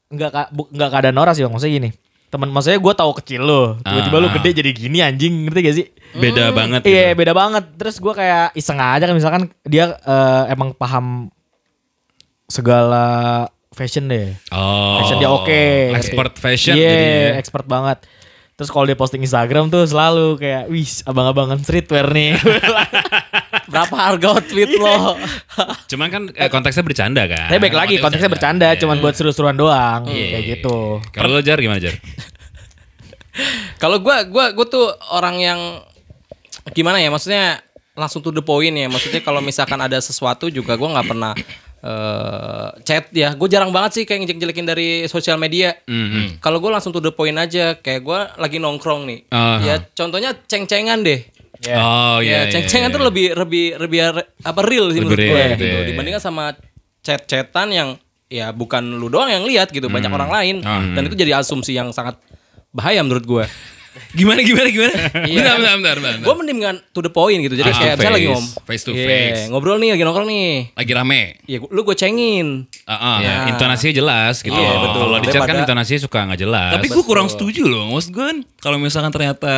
nggak 0.10 0.30
nggak 0.52 0.90
keadaan 0.90 1.14
norak 1.14 1.34
sih 1.34 1.42
bang. 1.42 1.54
Maksudnya 1.54 1.76
gini. 1.76 1.92
Temen 2.30 2.46
maksudnya 2.48 2.78
gue 2.78 2.94
tahu 2.94 3.12
kecil 3.18 3.42
lo, 3.42 3.64
tiba-tiba 3.82 4.18
lu 4.18 4.30
Ah. 4.30 4.34
gede 4.38 4.62
jadi 4.62 4.70
gini 4.70 5.02
anjing, 5.02 5.50
ngerti 5.50 5.60
gak 5.60 5.76
sih? 5.76 5.86
Beda 6.14 6.54
banget 6.54 6.86
gitu. 6.86 6.94
Iya 6.94 7.18
beda 7.18 7.34
banget. 7.34 7.66
Terus 7.74 7.98
gue 7.98 8.14
kayak 8.14 8.54
iseng 8.54 8.78
aja 8.78 9.02
kan 9.02 9.18
misalkan 9.18 9.42
dia 9.66 9.98
eh, 9.98 10.44
emang 10.48 10.70
paham 10.72 11.34
segala 12.46 13.06
fashion 13.70 14.06
deh. 14.06 14.38
Oh. 14.50 15.02
Fashion 15.02 15.18
dia 15.18 15.30
oke. 15.30 15.62
Expert 15.96 16.34
fashion 16.36 16.78
Iya, 16.78 16.86
jadinya. 16.86 17.30
expert 17.38 17.66
banget. 17.66 17.98
Terus 18.54 18.70
kalau 18.70 18.86
dia 18.86 18.94
posting 18.94 19.24
Instagram 19.24 19.72
tuh 19.72 19.88
selalu 19.88 20.36
kayak, 20.36 20.68
wis 20.68 21.00
abang-abangan 21.06 21.58
streetwear 21.58 22.12
nih. 22.12 22.36
Berapa 23.70 23.96
harga 23.96 24.28
outfit 24.34 24.70
lo? 24.76 25.14
Cuman 25.86 26.08
kan 26.10 26.22
eh, 26.34 26.50
konteksnya 26.50 26.82
bercanda 26.82 27.24
kan. 27.30 27.54
Tapi 27.54 27.62
baik 27.62 27.78
lagi 27.78 27.96
konteksnya 28.02 28.30
bercanda, 28.30 28.74
cuman 28.76 28.98
buat 28.98 29.14
seru-seruan 29.14 29.54
doang, 29.54 30.10
kayak 30.10 30.60
gitu. 30.60 30.98
Kalau 31.14 31.38
lo 31.38 31.42
jar 31.46 31.62
gimana 31.62 31.78
jar? 31.78 31.94
Kalau 33.82 34.04
gua 34.04 34.28
gua 34.28 34.52
gua 34.52 34.66
tuh 34.68 34.92
orang 35.16 35.40
yang 35.40 35.60
gimana 36.76 37.00
ya? 37.00 37.08
Maksudnya 37.08 37.64
langsung 37.96 38.20
to 38.20 38.34
the 38.34 38.44
point 38.44 38.74
ya. 38.76 38.92
Maksudnya 38.92 39.22
kalau 39.24 39.40
misalkan 39.40 39.80
ada 39.80 39.96
sesuatu 40.04 40.52
juga 40.52 40.76
gua 40.76 41.00
nggak 41.00 41.08
pernah 41.08 41.34
eh, 41.80 42.68
chat 42.84 43.08
ya. 43.16 43.32
Gue 43.40 43.48
jarang 43.48 43.72
banget 43.72 44.02
sih 44.02 44.04
kayak 44.04 44.28
ngejek-jelekin 44.28 44.68
dari 44.68 44.90
sosial 45.08 45.40
media. 45.40 45.72
Mhm. 45.88 46.44
Kalau 46.44 46.60
gue 46.60 46.68
langsung 46.68 46.92
to 46.92 47.00
the 47.00 47.16
point 47.16 47.36
aja. 47.40 47.80
Kayak 47.80 48.02
gue 48.04 48.20
lagi 48.36 48.58
nongkrong 48.60 49.08
nih. 49.08 49.20
Aha. 49.32 49.64
Ya 49.64 49.76
contohnya 49.96 50.36
ceng-cengan 50.48 51.00
deh. 51.00 51.24
Oh 51.68 52.24
ya, 52.24 52.48
iya. 52.48 52.52
ceng-cengan 52.56 52.88
iya, 52.88 52.96
tuh 52.96 53.02
lebih 53.04 53.28
lebih 53.36 53.66
lebih 53.76 54.00
apa 54.40 54.62
real 54.64 54.96
sih 54.96 55.04
Lebih 55.04 55.12
menurut 55.12 55.20
real 55.20 55.36
gue 55.36 55.44
gitu 55.60 55.66
ya. 55.68 55.80
Dibandingkan 55.92 56.24
sama 56.24 56.56
chat-chatan 57.04 57.68
yang 57.76 57.90
ya 58.32 58.56
bukan 58.56 58.96
lu 58.96 59.12
doang 59.12 59.28
yang 59.28 59.44
lihat 59.44 59.68
gitu, 59.74 59.92
banyak 59.92 60.08
orang 60.08 60.32
lain. 60.32 60.56
Ah. 60.64 60.80
Dan 60.96 61.12
itu 61.12 61.20
jadi 61.20 61.36
asumsi 61.36 61.76
yang 61.76 61.92
sangat 61.92 62.16
bahaya 62.72 63.04
menurut 63.04 63.26
gue. 63.26 63.46
Gimana 64.16 64.40
gimana 64.46 64.70
gimana? 64.70 64.94
Iya. 65.28 65.44
bentar, 65.44 65.56
bentar, 65.60 65.76
bentar, 65.76 65.96
bentar. 66.00 66.24
Gue 66.24 66.34
mending 66.40 66.58
dengan 66.62 66.76
to 66.94 67.02
the 67.02 67.12
point 67.12 67.42
gitu. 67.42 67.58
Jadi 67.58 67.68
Face 67.68 67.76
to 67.76 67.84
kayak 67.84 67.96
misalnya 67.98 68.16
lagi 68.16 68.28
face. 68.30 68.32
ngom 68.38 68.46
Face 68.64 68.84
to 68.86 68.92
Iya, 68.94 69.06
face. 69.10 69.42
ngobrol 69.52 69.78
nih 69.82 69.90
lagi 69.98 70.04
nongkrong 70.06 70.28
nih. 70.30 70.52
Lagi 70.78 70.92
rame. 70.94 71.22
Iya, 71.44 71.58
lu 71.68 71.82
gue 71.84 71.96
cengin. 71.98 72.48
Ah, 72.86 72.94
ah, 72.96 73.18
Ya. 73.20 73.36
Intonasinya 73.52 73.94
jelas 73.94 74.36
gitu. 74.40 74.56
Iya, 74.56 74.72
betul. 74.80 75.02
Kalau 75.04 75.20
di 75.20 75.28
chat 75.28 75.42
kan 75.44 75.56
intonasinya 75.58 76.00
suka 76.00 76.20
nggak 76.32 76.40
jelas. 76.40 76.72
Tapi 76.78 76.88
gue 76.88 77.04
kurang 77.04 77.28
setuju 77.28 77.66
loh. 77.68 77.92
Maksud 77.92 78.10
gue 78.14 78.24
kan 78.24 78.38
kalau 78.62 78.78
misalkan 78.80 79.12
ternyata 79.12 79.54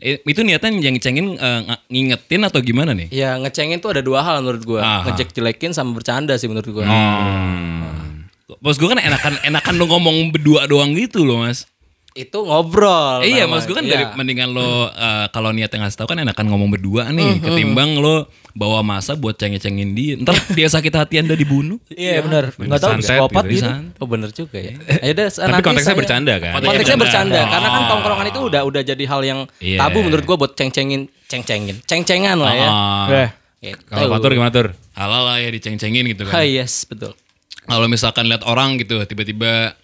itu 0.00 0.40
niatan 0.40 0.80
yang 0.80 0.96
cengin 0.96 1.36
eh, 1.36 1.60
ng- 1.62 1.82
ngingetin 1.92 2.40
atau 2.48 2.60
gimana 2.64 2.96
nih? 2.96 3.12
Ya 3.12 3.36
ngecengin 3.36 3.78
tuh 3.78 3.92
ada 3.92 4.02
dua 4.02 4.24
hal 4.24 4.40
menurut 4.40 4.64
gue. 4.64 4.80
Aha. 4.80 5.12
Ngejek 5.12 5.36
jelekin 5.36 5.76
sama 5.76 5.92
bercanda 5.92 6.34
sih 6.40 6.48
menurut 6.48 6.66
gue. 6.66 6.84
Hmm. 6.84 8.24
Bos 8.60 8.76
gue 8.76 8.88
kan 8.88 8.98
enakan 8.98 9.38
enakan 9.46 9.74
lo 9.78 9.86
ngomong 9.86 10.34
berdua 10.34 10.66
doang 10.66 10.96
gitu 10.96 11.22
loh 11.22 11.44
mas. 11.44 11.68
Itu 12.12 12.42
ngobrol. 12.42 13.22
Eh, 13.22 13.30
iya 13.32 13.44
namanya. 13.44 13.50
mas 13.52 13.64
gue 13.64 13.72
kan 13.72 13.82
Iya. 13.82 13.92
dari 13.92 14.04
mendingan 14.12 14.50
lo 14.50 14.66
eh, 14.88 15.26
kalau 15.30 15.50
niat 15.50 15.68
yang 15.68 15.82
ngasih 15.82 15.94
tahu 15.96 16.08
kan 16.08 16.18
enakan 16.18 16.46
ngomong 16.46 16.68
berdua 16.68 17.06
nih 17.08 17.38
ketimbang 17.38 17.96
lo 17.96 18.26
bawa 18.50 18.82
masa 18.82 19.14
buat 19.14 19.34
cengin-cengin 19.34 19.94
dia. 19.94 20.14
Ntar 20.16 20.34
dia 20.58 20.66
sakit 20.66 20.90
hati 20.90 21.14
anda 21.16 21.32
dibunuh. 21.32 21.78
Iya 21.86 22.18
benar. 22.20 22.50
Enggak 22.52 22.80
tahu 22.80 22.92
psikopat 22.98 23.44
gitu, 23.46 23.62
gitu. 23.62 23.70
Oh 23.96 24.06
bener 24.06 24.30
juga 24.30 24.58
ya. 24.58 24.74
Ayo 25.00 25.12
deh, 25.12 25.26
Tapi 25.28 25.48
nanti 25.48 25.62
konteksnya 25.62 25.86
saya- 25.86 26.00
bercanda 26.02 26.32
kan? 26.34 26.50
Konteksnya 26.52 26.66
Konteksnya 26.68 26.98
bercanda, 26.98 27.30
bercanda. 27.36 27.52
karena 27.52 27.68
kan 27.68 27.82
tongkrongan 27.86 28.26
itu 28.26 28.40
udah 28.44 28.62
udah 28.64 28.82
jadi 28.82 29.04
hal 29.06 29.20
yang 29.22 29.40
Iya. 29.56 29.78
tabu 29.78 29.98
menurut 30.00 30.24
gua 30.24 30.36
buat 30.36 30.52
ceng-cengin, 30.52 31.00
ceng-cengin, 31.24 31.78
ceng-cengan 31.84 32.36
lah 32.36 32.52
ya. 32.52 32.68
Ah. 32.68 33.06
Eh, 33.08 33.30
Gitu. 33.60 33.76
Kalau 33.86 34.08
Fatur 34.10 34.32
gimana 34.32 34.48
tur? 34.48 34.72
Halal 34.96 35.22
lah 35.22 35.36
ya 35.36 35.46
diceng-cengin 35.46 36.08
gitu 36.08 36.24
Ah, 36.26 36.40
kan. 36.40 36.42
yes, 36.42 36.88
betul. 36.88 37.12
Kalau 37.60 37.86
misalkan 37.86 38.24
lihat 38.24 38.40
orang 38.42 38.80
gitu 38.80 38.96
tiba-tiba 39.04 39.76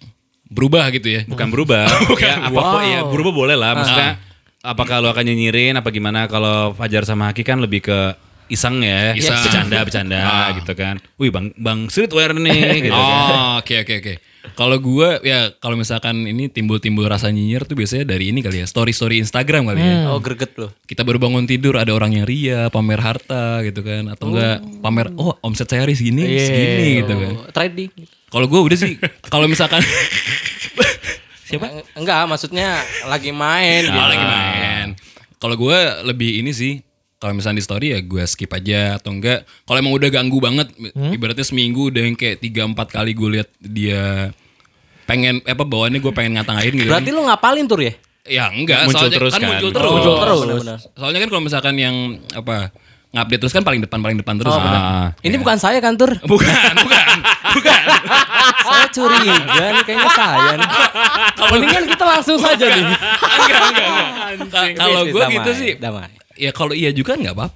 berubah 0.47 0.89
gitu 0.91 1.09
ya. 1.11 1.21
Bukan 1.27 1.49
berubah. 1.51 1.87
ya, 2.23 2.49
apa 2.49 2.81
ya 2.87 3.01
berubah 3.05 3.33
boleh 3.35 3.57
lah. 3.59 3.75
Maksudnya 3.75 4.11
apakah 4.63 4.99
lo 4.99 5.11
akan 5.11 5.25
nyinyirin 5.25 5.75
apa 5.79 5.91
gimana 5.91 6.27
kalau 6.27 6.75
Fajar 6.75 7.07
sama 7.07 7.31
Haki 7.31 7.43
kan 7.43 7.59
lebih 7.59 7.83
ke 7.83 7.99
iseng 8.47 8.79
ya, 8.79 9.11
Iseng. 9.11 9.35
bercanda 9.43 9.79
bercanda 9.83 10.19
Ah. 10.23 10.49
gitu 10.55 10.73
kan. 10.79 11.03
Wih 11.19 11.35
bang 11.35 11.51
bang 11.59 11.91
streetwear 11.91 12.31
nih 12.31 12.87
gitu 12.87 12.95
kan. 12.95 13.35
Oh, 13.35 13.53
oke 13.59 13.75
oke 13.83 13.95
oke. 13.99 14.15
Kalau 14.55 14.79
gue 14.79 15.09
ya 15.27 15.51
kalau 15.59 15.75
misalkan 15.75 16.23
ini 16.23 16.47
timbul-timbul 16.47 17.03
rasa 17.11 17.35
nyinyir 17.35 17.67
tuh 17.67 17.75
biasanya 17.75 18.07
dari 18.07 18.31
ini 18.31 18.47
kali 18.47 18.63
ya, 18.63 18.67
story-story 18.71 19.19
Instagram 19.19 19.67
kali 19.67 19.83
ya. 19.83 20.07
Oh, 20.15 20.23
greget 20.23 20.55
loh. 20.55 20.71
Kita 20.87 21.03
baru 21.03 21.19
bangun 21.19 21.51
tidur 21.51 21.75
ada 21.75 21.91
orang 21.91 22.15
yang 22.15 22.23
ria, 22.23 22.71
pamer 22.71 23.03
harta 23.03 23.67
gitu 23.67 23.83
kan 23.83 24.07
atau 24.15 24.31
enggak 24.31 24.63
pamer 24.79 25.11
oh 25.19 25.35
omset 25.43 25.67
saya 25.67 25.83
hari 25.83 25.99
segini, 25.99 26.39
segini 26.39 27.03
gitu 27.03 27.15
kan. 27.19 27.33
Oh, 27.35 27.51
trading. 27.51 27.91
Kalau 28.27 28.47
gue 28.47 28.61
udah 28.61 28.75
sih 28.75 28.99
kalau 29.25 29.47
misalkan 29.47 29.81
siapa? 31.49 31.67
Eng- 31.69 31.87
Enggak, 31.97 32.27
maksudnya 32.27 32.79
lagi 33.05 33.31
main 33.31 33.87
gitu. 33.87 33.95
Ah, 33.95 34.09
lagi 34.09 34.25
main. 34.25 34.87
Kalau 35.37 35.55
gue 35.55 35.79
lebih 36.05 36.41
ini 36.41 36.51
sih, 36.51 36.83
kalau 37.17 37.33
misalnya 37.33 37.59
di 37.59 37.65
story 37.65 37.87
ya 37.93 38.01
gue 38.01 38.23
skip 38.25 38.51
aja 38.51 38.99
atau 38.99 39.15
enggak. 39.15 39.47
Kalau 39.63 39.79
emang 39.79 39.95
udah 39.95 40.09
ganggu 40.09 40.39
banget, 40.39 40.69
ibaratnya 40.93 41.43
seminggu 41.43 41.89
udah 41.89 42.03
yang 42.03 42.15
kayak 42.15 42.41
tiga 42.41 42.65
empat 42.65 42.91
kali 42.91 43.13
gue 43.13 43.29
lihat 43.33 43.49
dia 43.57 44.35
pengen 45.07 45.39
apa 45.41 45.63
bawaannya 45.63 45.99
gue 45.99 46.13
pengen 46.13 46.35
ngata-ngatain 46.35 46.75
gitu. 46.75 46.91
Berarti 46.91 47.11
lu 47.11 47.23
ngapalin 47.23 47.67
tur 47.67 47.79
ya? 47.79 47.95
ya 48.27 48.51
enggak, 48.51 48.91
Muncul 48.91 49.07
soalnya 49.07 49.19
terus 49.23 49.33
kan, 49.33 49.39
kan? 49.39 49.51
muncul 49.55 49.71
Oh, 49.71 49.73
terus. 49.73 49.93
muncul 49.95 50.15
terus. 50.19 50.41
Benar-benar. 50.43 50.79
Soalnya 50.93 51.21
kan 51.23 51.29
kalau 51.31 51.43
misalkan 51.47 51.75
yang 51.79 51.95
apa 52.35 52.75
ngupdate 53.15 53.39
terus 53.39 53.55
kan 53.55 53.63
paling 53.63 53.79
depan 53.79 54.03
paling 54.03 54.19
depan 54.19 54.35
terus. 54.35 54.51
Oh, 54.51 54.59
kan. 54.59 54.75
Ah, 54.75 55.09
Ini 55.23 55.39
bukan 55.39 55.55
saya 55.57 55.79
kan 55.79 55.95
tur? 55.95 56.11
Bukan, 56.27 56.75
bukan, 56.75 57.06
bukan. 57.57 57.81
saya 58.61 58.87
curiga 58.89 59.35
nih 59.73 59.83
kayaknya 59.83 60.11
saya 60.13 60.53
nih. 60.55 60.69
Mendingan 61.49 61.85
kita 61.89 62.05
langsung 62.05 62.39
saja 62.39 62.67
nih. 62.67 62.85
enggak, 62.85 63.61
enggak, 63.65 63.89
enggak. 63.89 64.07
Ka- 64.53 64.77
Kalau 64.77 65.03
gue 65.05 65.25
gitu 65.33 65.51
sih, 65.53 65.73
Damai. 65.77 66.13
ya 66.37 66.51
kalau 66.53 66.73
iya 66.73 66.93
juga 66.93 67.17
nggak 67.17 67.33
apa-apa. 67.33 67.55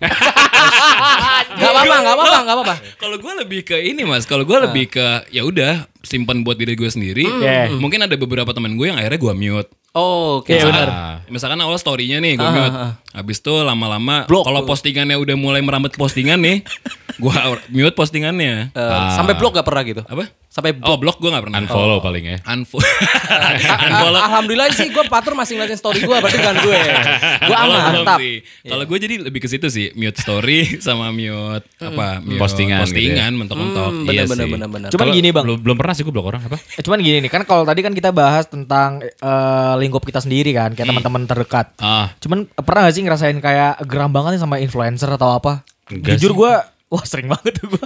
Gak 1.50 1.70
apa-apa, 1.70 1.94
gak 1.98 2.14
apa-apa, 2.14 2.38
gak 2.40 2.54
apa-apa. 2.54 2.74
Kalau 2.96 3.16
gue 3.16 3.32
lebih 3.44 3.60
ke 3.62 3.76
ini 3.76 4.02
mas, 4.02 4.24
kalau 4.24 4.44
gue 4.44 4.58
lebih 4.60 4.88
ke 4.88 5.06
ya 5.28 5.42
udah 5.42 5.84
simpan 6.00 6.40
buat 6.40 6.56
diri 6.56 6.72
gue 6.72 6.88
sendiri. 6.88 7.26
Yeah. 7.40 7.72
Mungkin 7.74 8.00
ada 8.00 8.14
beberapa 8.14 8.48
teman 8.50 8.74
gue 8.74 8.88
yang 8.88 8.96
akhirnya 8.96 9.20
gue 9.20 9.34
mute. 9.34 9.70
Oh, 9.92 10.38
oke. 10.38 10.46
Iya, 10.48 10.62
Misalkan, 10.62 10.86
benar. 10.86 10.90
misalkan 11.26 11.58
awal 11.60 11.74
story-nya 11.74 12.18
nih 12.18 12.34
gue 12.34 12.46
mute. 12.46 12.78
Habis 13.10 13.38
itu 13.38 13.54
lama-lama 13.56 14.22
Blok. 14.24 14.46
kalau 14.46 14.62
postingannya 14.62 15.16
udah 15.16 15.34
mulai 15.34 15.58
merambat 15.58 15.90
ke 15.90 15.98
postingan 15.98 16.38
nih, 16.38 16.62
gue 17.18 17.34
mute 17.68 17.92
postingannya. 17.92 18.70
Eh, 18.70 19.10
Sampai 19.12 19.34
blok 19.34 19.50
gak 19.52 19.66
pernah 19.66 19.82
gitu? 19.82 20.02
Apa? 20.04 20.30
Sampai 20.46 20.74
Oh 20.80 20.94
blok. 20.94 21.14
blok 21.14 21.16
gue 21.20 21.30
gak 21.32 21.42
pernah. 21.42 21.58
unfollow 21.58 21.98
paling 21.98 22.22
ya. 22.24 22.38
Unfollow. 22.44 22.86
Ah, 23.26 24.26
Alhamdulillah 24.28 24.70
sih 24.70 24.86
gue 24.88 25.02
patur 25.04 25.34
masih 25.34 25.54
ngeliatin 25.54 25.74
story 25.74 26.00
gue 26.00 26.10
berarti 26.12 26.38
bukan 26.38 26.56
gue. 26.60 26.80
Gue 27.50 27.56
aman. 27.56 27.80
mantap. 27.82 28.18
sih. 28.18 28.34
Kalau 28.62 28.84
gue 28.84 28.98
jadi 29.00 29.14
lebih 29.20 29.40
ke 29.40 29.48
situ 29.48 29.66
sih, 29.66 29.90
mute 29.92 30.14
story 30.16 30.58
sama 30.86 31.10
mute 31.10 31.66
apa? 31.78 32.18
Mute 32.20 32.38
Postingan 32.38 32.82
gitu 32.82 32.94
Postingan 32.94 33.32
mentok-mentok. 33.36 33.90
Hmm, 33.92 34.06
Iya 34.06 34.22
bener, 34.24 34.46
sih. 34.46 34.52
bener, 34.52 34.68
bener. 34.68 34.88
Cuman 34.88 35.02
Kalau- 35.04 35.16
gini, 35.16 35.28
Bang. 35.30 35.44
Belum, 35.44 35.58
belum 35.60 35.76
pernah 35.76 35.94
sih 35.94 36.02
gue 36.02 36.12
blok 36.12 36.26
orang 36.28 36.42
apa? 36.44 36.58
Eh, 36.70 36.82
Cuman 36.84 36.98
gini 37.00 37.18
nih 37.20 37.30
kan 37.32 37.42
kalau 37.42 37.62
tadi 37.62 37.80
kan 37.80 37.90
kita 37.90 38.10
bahas 38.12 38.46
tentang 38.46 39.02
eh, 39.02 39.74
lingkup 39.80 40.04
kita 40.04 40.20
sendiri 40.20 40.52
kan, 40.52 40.70
kayak 40.72 40.86
teman-teman 40.86 41.24
terdekat. 41.24 41.72
Ah, 41.78 42.12
Cuman 42.18 42.44
pernah 42.54 42.84
gak 42.84 42.94
sih 42.94 43.02
ngerasain 43.02 43.38
kayak 43.38 43.82
geram 43.84 44.08
banget 44.08 44.36
nih 44.36 44.40
sama 44.40 44.56
influencer 44.56 45.08
atau 45.08 45.32
apa? 45.32 45.64
Enggak 45.88 46.14
Jujur 46.14 46.36
gue 46.36 46.52
Wah 46.90 47.06
sering 47.06 47.30
banget 47.30 47.54
tuh 47.54 47.70
gue 47.70 47.82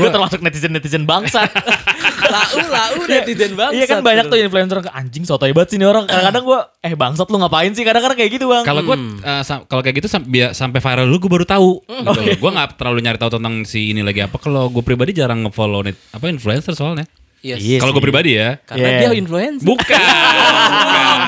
Gue 0.00 0.08
termasuk 0.08 0.40
netizen-netizen 0.40 1.04
bangsa 1.04 1.44
lau 2.32 2.56
lau 2.66 3.04
netizen 3.04 3.52
bangsat. 3.52 3.76
Iya 3.76 3.84
kan 3.86 4.00
banyak 4.00 4.24
tuh 4.26 4.38
influencer 4.38 4.80
ke 4.80 4.88
anjing 4.88 5.22
sotoy 5.22 5.52
banget 5.52 5.68
sih 5.70 5.78
nih 5.78 5.84
orang. 5.84 6.08
Kadang-kadang 6.08 6.42
gue 6.42 6.60
eh 6.80 6.94
bangsat 6.94 7.28
lu 7.28 7.36
ngapain 7.36 7.68
sih? 7.70 7.84
Kadang-kadang 7.84 8.16
kayak 8.16 8.32
gitu 8.32 8.48
bang. 8.48 8.64
Kalau 8.64 8.80
gue 8.80 8.96
uh, 8.96 9.44
sam- 9.44 9.64
kalau 9.64 9.84
kayak 9.84 10.00
gitu 10.00 10.08
sam- 10.08 10.24
bia- 10.24 10.52
sampai 10.52 10.80
viral 10.80 11.04
dulu 11.04 11.28
gue 11.28 11.32
baru 11.36 11.46
tahu. 11.46 11.70
Hmm. 11.84 12.00
Gitu 12.02 12.16
loh. 12.18 12.36
Gue 12.40 12.50
nggak 12.50 12.68
terlalu 12.74 12.98
nyari 13.00 13.18
tahu 13.20 13.30
tentang 13.36 13.54
si 13.62 13.92
ini 13.92 14.00
lagi 14.00 14.24
apa. 14.24 14.36
Kalau 14.36 14.72
gue 14.72 14.80
pribadi 14.80 15.12
jarang 15.12 15.44
ngefollow 15.44 15.84
net 15.84 16.00
apa 16.10 16.24
influencer 16.26 16.72
soalnya. 16.72 17.04
Yes. 17.44 17.60
Iya 17.60 17.78
Kalau 17.78 17.92
gue 17.92 18.00
sih. 18.00 18.06
pribadi 18.08 18.30
ya. 18.34 18.58
Karena 18.64 18.88
Yeah. 18.88 19.00
dia 19.06 19.18
influencer. 19.18 19.62
Bukan. 19.62 19.96
bukan. 20.02 21.20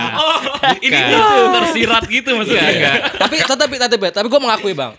Ini 0.78 0.98
itu 1.09 1.18
tersirat 1.50 2.02
gitu 2.04 2.31
maksudnya. 2.35 2.64
Enggak. 2.68 2.96
tapi 3.16 3.37
tapi 3.40 3.74
tapi 3.76 3.94
tapi 4.11 4.26
gue 4.26 4.40
mengakui 4.40 4.72
bang, 4.72 4.92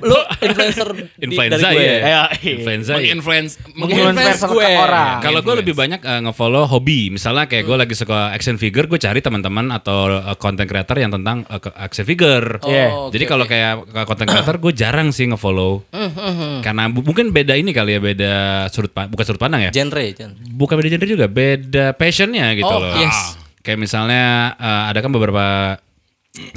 lu 0.00 0.16
influencer 0.40 0.88
di- 0.92 1.06
Influenza 1.20 1.56
dari 1.58 1.74
gue. 1.74 1.82
ya. 1.82 1.98
Iya. 1.98 2.22
Influenza. 2.54 2.90
ya. 2.90 2.96
Menginfluence 2.98 3.52
Menginfluence 3.70 4.42
gue. 4.44 4.60
ke 4.60 4.68
orang. 4.74 5.18
Kalau 5.20 5.40
gue 5.40 5.54
lebih 5.56 5.74
banyak 5.74 6.00
uh, 6.00 6.20
ngefollow 6.24 6.64
hobi, 6.64 7.08
misalnya 7.08 7.44
kayak 7.44 7.64
gue 7.64 7.76
lagi 7.76 7.94
suka 7.94 8.30
action 8.30 8.56
figure, 8.56 8.84
gue 8.84 8.96
cari 8.96 9.18
teman-teman 9.18 9.70
atau 9.70 10.08
uh, 10.10 10.34
content 10.34 10.64
creator 10.64 10.96
yang 10.96 11.10
tentang 11.10 11.42
uh, 11.44 11.58
action 11.76 12.04
figure. 12.04 12.58
Oh, 12.58 12.68
Iya. 12.68 12.86
oke, 12.88 13.12
Jadi 13.12 13.24
kalau 13.24 13.44
oke. 13.44 13.50
kayak 13.50 13.72
ke 13.86 14.00
content 14.04 14.28
creator 14.28 14.56
gue 14.58 14.72
jarang 14.72 15.08
sih 15.08 15.24
ngefollow, 15.24 15.82
karena 16.60 16.88
bu- 16.88 17.02
mungkin 17.02 17.30
beda 17.30 17.54
ini 17.54 17.70
kali 17.70 17.94
ya, 17.94 18.00
beda 18.00 18.32
sudut 18.68 18.90
bukan 18.92 19.24
sudut 19.24 19.38
pandang 19.38 19.64
ya, 19.64 19.70
genre, 19.70 20.04
genre. 20.10 20.34
bukan 20.50 20.74
beda 20.74 20.88
genre 20.90 21.06
juga, 21.08 21.26
beda 21.26 21.92
passionnya 21.92 22.52
gitu 22.52 22.66
Oh, 22.66 22.78
loh. 22.78 22.94
yes. 22.96 23.37
Kayak 23.68 23.84
misalnya 23.84 24.24
uh, 24.56 24.88
ada 24.88 25.04
kan 25.04 25.12
beberapa 25.12 25.76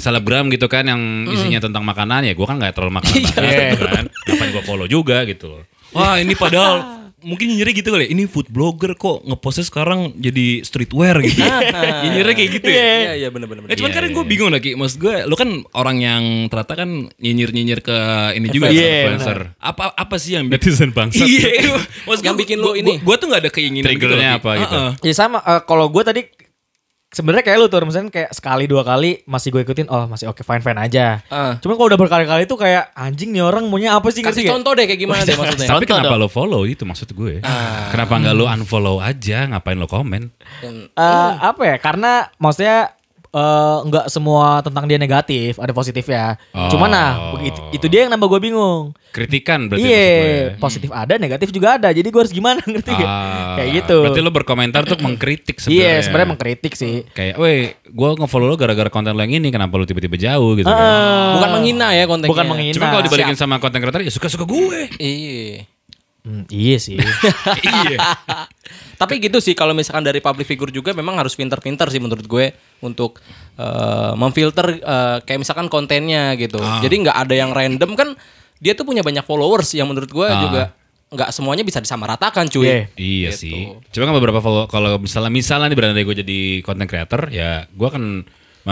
selebgram 0.00 0.48
gitu 0.48 0.64
kan 0.64 0.88
yang 0.88 1.28
isinya 1.28 1.60
tentang 1.60 1.82
makanan 1.82 2.24
ya 2.24 2.32
gue 2.32 2.46
kan 2.46 2.56
nggak 2.56 2.72
terlalu 2.72 3.02
makan 3.02 3.12
gitu 3.20 3.84
kan 3.84 4.04
ngapain 4.06 4.50
gue 4.54 4.62
follow 4.62 4.86
juga 4.86 5.26
gitu 5.26 5.58
loh 5.58 5.62
Wah 5.92 6.16
ini 6.16 6.32
padahal 6.32 7.02
mungkin 7.22 7.54
nyinyirnya 7.54 7.74
gitu 7.78 7.88
kali 7.94 8.02
ya. 8.02 8.10
Ini 8.10 8.26
food 8.26 8.50
blogger 8.50 8.98
kok 8.98 9.22
ngepostnya 9.22 9.62
sekarang 9.62 10.10
jadi 10.18 10.66
streetwear 10.66 11.22
gitu. 11.22 11.38
nyinyirnya 12.02 12.34
kayak 12.34 12.50
gitu 12.50 12.66
ya. 12.66 12.82
Iya 12.82 13.12
iya 13.14 13.28
benar 13.30 13.46
benar. 13.46 13.70
Eh 13.70 13.78
cuman 13.78 13.90
Iya, 13.90 13.96
kadang 13.96 14.10
iya, 14.10 14.16
gue 14.18 14.24
bingung 14.26 14.50
lagi, 14.50 14.70
maksud 14.74 14.98
gue, 14.98 15.14
lo 15.22 15.38
kan 15.38 15.62
orang 15.70 16.02
yang 16.02 16.22
ternyata 16.50 16.74
kan 16.74 16.90
nyinyir-nyinyir 17.14 17.78
ke 17.78 17.98
ini 18.34 18.46
juga 18.50 18.66
Iya, 18.68 18.74
ke 18.74 18.86
influencer. 19.06 19.38
Apa 19.54 19.94
apa 19.94 20.14
sih 20.18 20.34
yang 20.34 20.50
bikin 20.50 20.58
netizen 20.66 20.90
bangsat 20.90 21.22
Iya, 21.22 21.78
maksud 22.02 22.22
Yang 22.26 22.34
gua- 22.34 22.42
bikin 22.42 22.58
lo 22.58 22.70
ini. 22.74 22.98
Gue, 22.98 23.14
tuh 23.14 23.26
gak 23.30 23.40
ada 23.46 23.50
keinginan 23.54 23.86
Triggernya 23.86 24.30
gitu. 24.34 24.38
apa 24.42 24.50
gitu? 24.58 24.78
Ya 25.06 25.14
sama 25.14 25.38
eh, 25.46 25.62
kalau 25.62 25.86
gue 25.94 26.02
tadi 26.02 26.20
sebenarnya 27.12 27.44
kayak 27.44 27.58
lu 27.60 27.66
tuh 27.68 27.84
misalnya 27.84 28.08
kayak 28.08 28.30
sekali 28.32 28.64
dua 28.64 28.82
kali 28.82 29.20
masih 29.28 29.52
gue 29.52 29.62
ikutin 29.62 29.86
oh 29.92 30.08
masih 30.08 30.32
oke 30.32 30.40
fine 30.40 30.64
fine 30.64 30.80
aja. 30.80 31.20
Ah. 31.28 31.60
Cuman 31.60 31.76
kalau 31.76 31.88
udah 31.92 32.00
berkali-kali 32.00 32.48
tuh 32.48 32.56
kayak 32.56 32.90
anjing 32.96 33.36
nih 33.36 33.44
orang 33.44 33.68
maunya 33.68 33.92
apa 33.92 34.08
sih 34.08 34.24
Kasih 34.24 34.32
ngerti 34.32 34.42
gak? 34.48 34.52
contoh 34.56 34.72
deh 34.72 34.84
kayak 34.88 35.00
gimana 35.00 35.20
deh 35.22 35.36
maksudnya. 35.36 35.68
Tapi 35.68 35.84
kenapa 35.84 36.16
lo 36.16 36.28
follow 36.32 36.64
itu 36.64 36.82
maksud 36.88 37.12
gue? 37.12 37.44
Kenapa 37.92 38.14
nggak 38.16 38.34
lo 38.34 38.44
unfollow 38.48 38.96
aja? 39.04 39.44
Ngapain 39.52 39.76
lo 39.76 39.86
komen? 39.86 40.32
Eh, 40.64 41.32
apa 41.36 41.62
ya? 41.68 41.76
Karena 41.76 42.32
maksudnya 42.40 42.96
eh, 43.32 43.78
nggak 43.88 44.06
semua 44.12 44.60
tentang 44.60 44.84
dia 44.84 45.00
negatif, 45.00 45.56
ada 45.56 45.72
positif 45.72 46.04
ya. 46.04 46.36
Oh. 46.52 46.68
Cuman 46.68 46.92
nah, 46.92 47.10
begitu, 47.36 47.60
itu 47.72 47.86
dia 47.88 48.06
yang 48.06 48.12
nambah 48.12 48.28
gue 48.28 48.40
bingung. 48.52 48.92
Kritikan 49.12 49.68
berarti 49.68 49.84
gue. 49.84 49.92
Iya, 49.92 50.56
positif 50.56 50.88
ada, 50.92 51.16
negatif 51.16 51.48
juga 51.52 51.76
ada. 51.80 51.88
Jadi 51.92 52.08
gue 52.08 52.20
harus 52.20 52.32
gimana 52.32 52.60
ngerti 52.70 52.92
gak? 52.92 53.08
Ah, 53.08 53.56
Kayak 53.60 53.70
gitu. 53.82 53.98
Berarti 54.04 54.20
lo 54.24 54.32
berkomentar 54.32 54.82
tuh 54.88 54.98
mengkritik 55.00 55.56
sebenarnya. 55.60 55.84
Iya, 55.84 56.04
sebenarnya 56.04 56.28
mengkritik 56.36 56.72
sih. 56.76 56.94
Kayak, 57.12 57.36
weh, 57.40 57.76
gue 57.76 58.08
nge-follow 58.20 58.48
lo 58.52 58.56
gara-gara 58.60 58.88
konten 58.92 59.16
lo 59.16 59.20
yang 59.24 59.36
ini, 59.40 59.48
kenapa 59.48 59.76
lo 59.80 59.84
tiba-tiba 59.84 60.16
jauh 60.16 60.56
gitu 60.56 60.68
kan? 60.68 61.36
Bukan 61.40 61.50
menghina 61.60 61.88
ya 61.96 62.04
kontennya. 62.08 62.32
Bukan 62.32 62.46
menghina. 62.48 62.74
Cuma 62.76 62.86
kalau 62.92 63.04
dibalikin 63.04 63.36
sama 63.36 63.56
konten 63.60 63.80
kreator 63.80 64.04
ya 64.04 64.12
suka-suka 64.12 64.44
gue. 64.44 64.80
Iya. 65.00 65.68
Hmm, 66.22 66.46
iya 66.54 66.78
sih. 66.78 66.96
iya. 67.90 67.98
Tapi 69.02 69.18
gitu 69.18 69.38
sih 69.38 69.52
kalau 69.52 69.72
misalkan 69.72 70.00
dari 70.00 70.18
public 70.18 70.46
figure 70.46 70.70
juga 70.70 70.90
memang 70.92 71.18
harus 71.18 71.34
pinter-pinter 71.34 71.88
sih 71.88 71.98
menurut 71.98 72.22
gue 72.22 72.54
untuk 72.80 73.18
eh, 73.56 74.12
memfilter 74.14 74.78
eh, 74.78 75.16
kayak 75.20 75.40
misalkan 75.40 75.66
kontennya 75.66 76.32
gitu. 76.34 76.62
Jadi 76.78 76.94
nggak 77.02 77.16
ada 77.18 77.34
yang 77.34 77.50
random 77.50 77.92
kan 77.92 78.08
dia 78.56 78.72
tuh 78.72 78.84
punya 78.84 79.02
banyak 79.02 79.22
followers 79.22 79.74
yang 79.74 79.86
menurut 79.86 80.06
gue 80.06 80.28
juga 80.30 80.70
nggak 81.10 81.28
semuanya 81.28 81.60
bisa 81.60 81.76
disamaratakan 81.76 82.46
cuy. 82.46 82.62
Iya. 82.64 82.78
Iya 82.94 83.30
Gitu. 83.30 83.40
sih. 83.42 83.58
Cuma 83.90 84.06
kan 84.06 84.14
beberapa 84.14 84.38
follow 84.38 84.64
kalau 84.64 84.96
misalnya 84.96 85.28
misalnya 85.28 85.66
nih 85.66 85.76
berandai 85.76 86.04
gue 86.04 86.16
jadi 86.16 86.38
content 86.62 86.86
creator 86.86 87.26
ya 87.28 87.66
gue 87.66 87.84
akan 87.84 88.22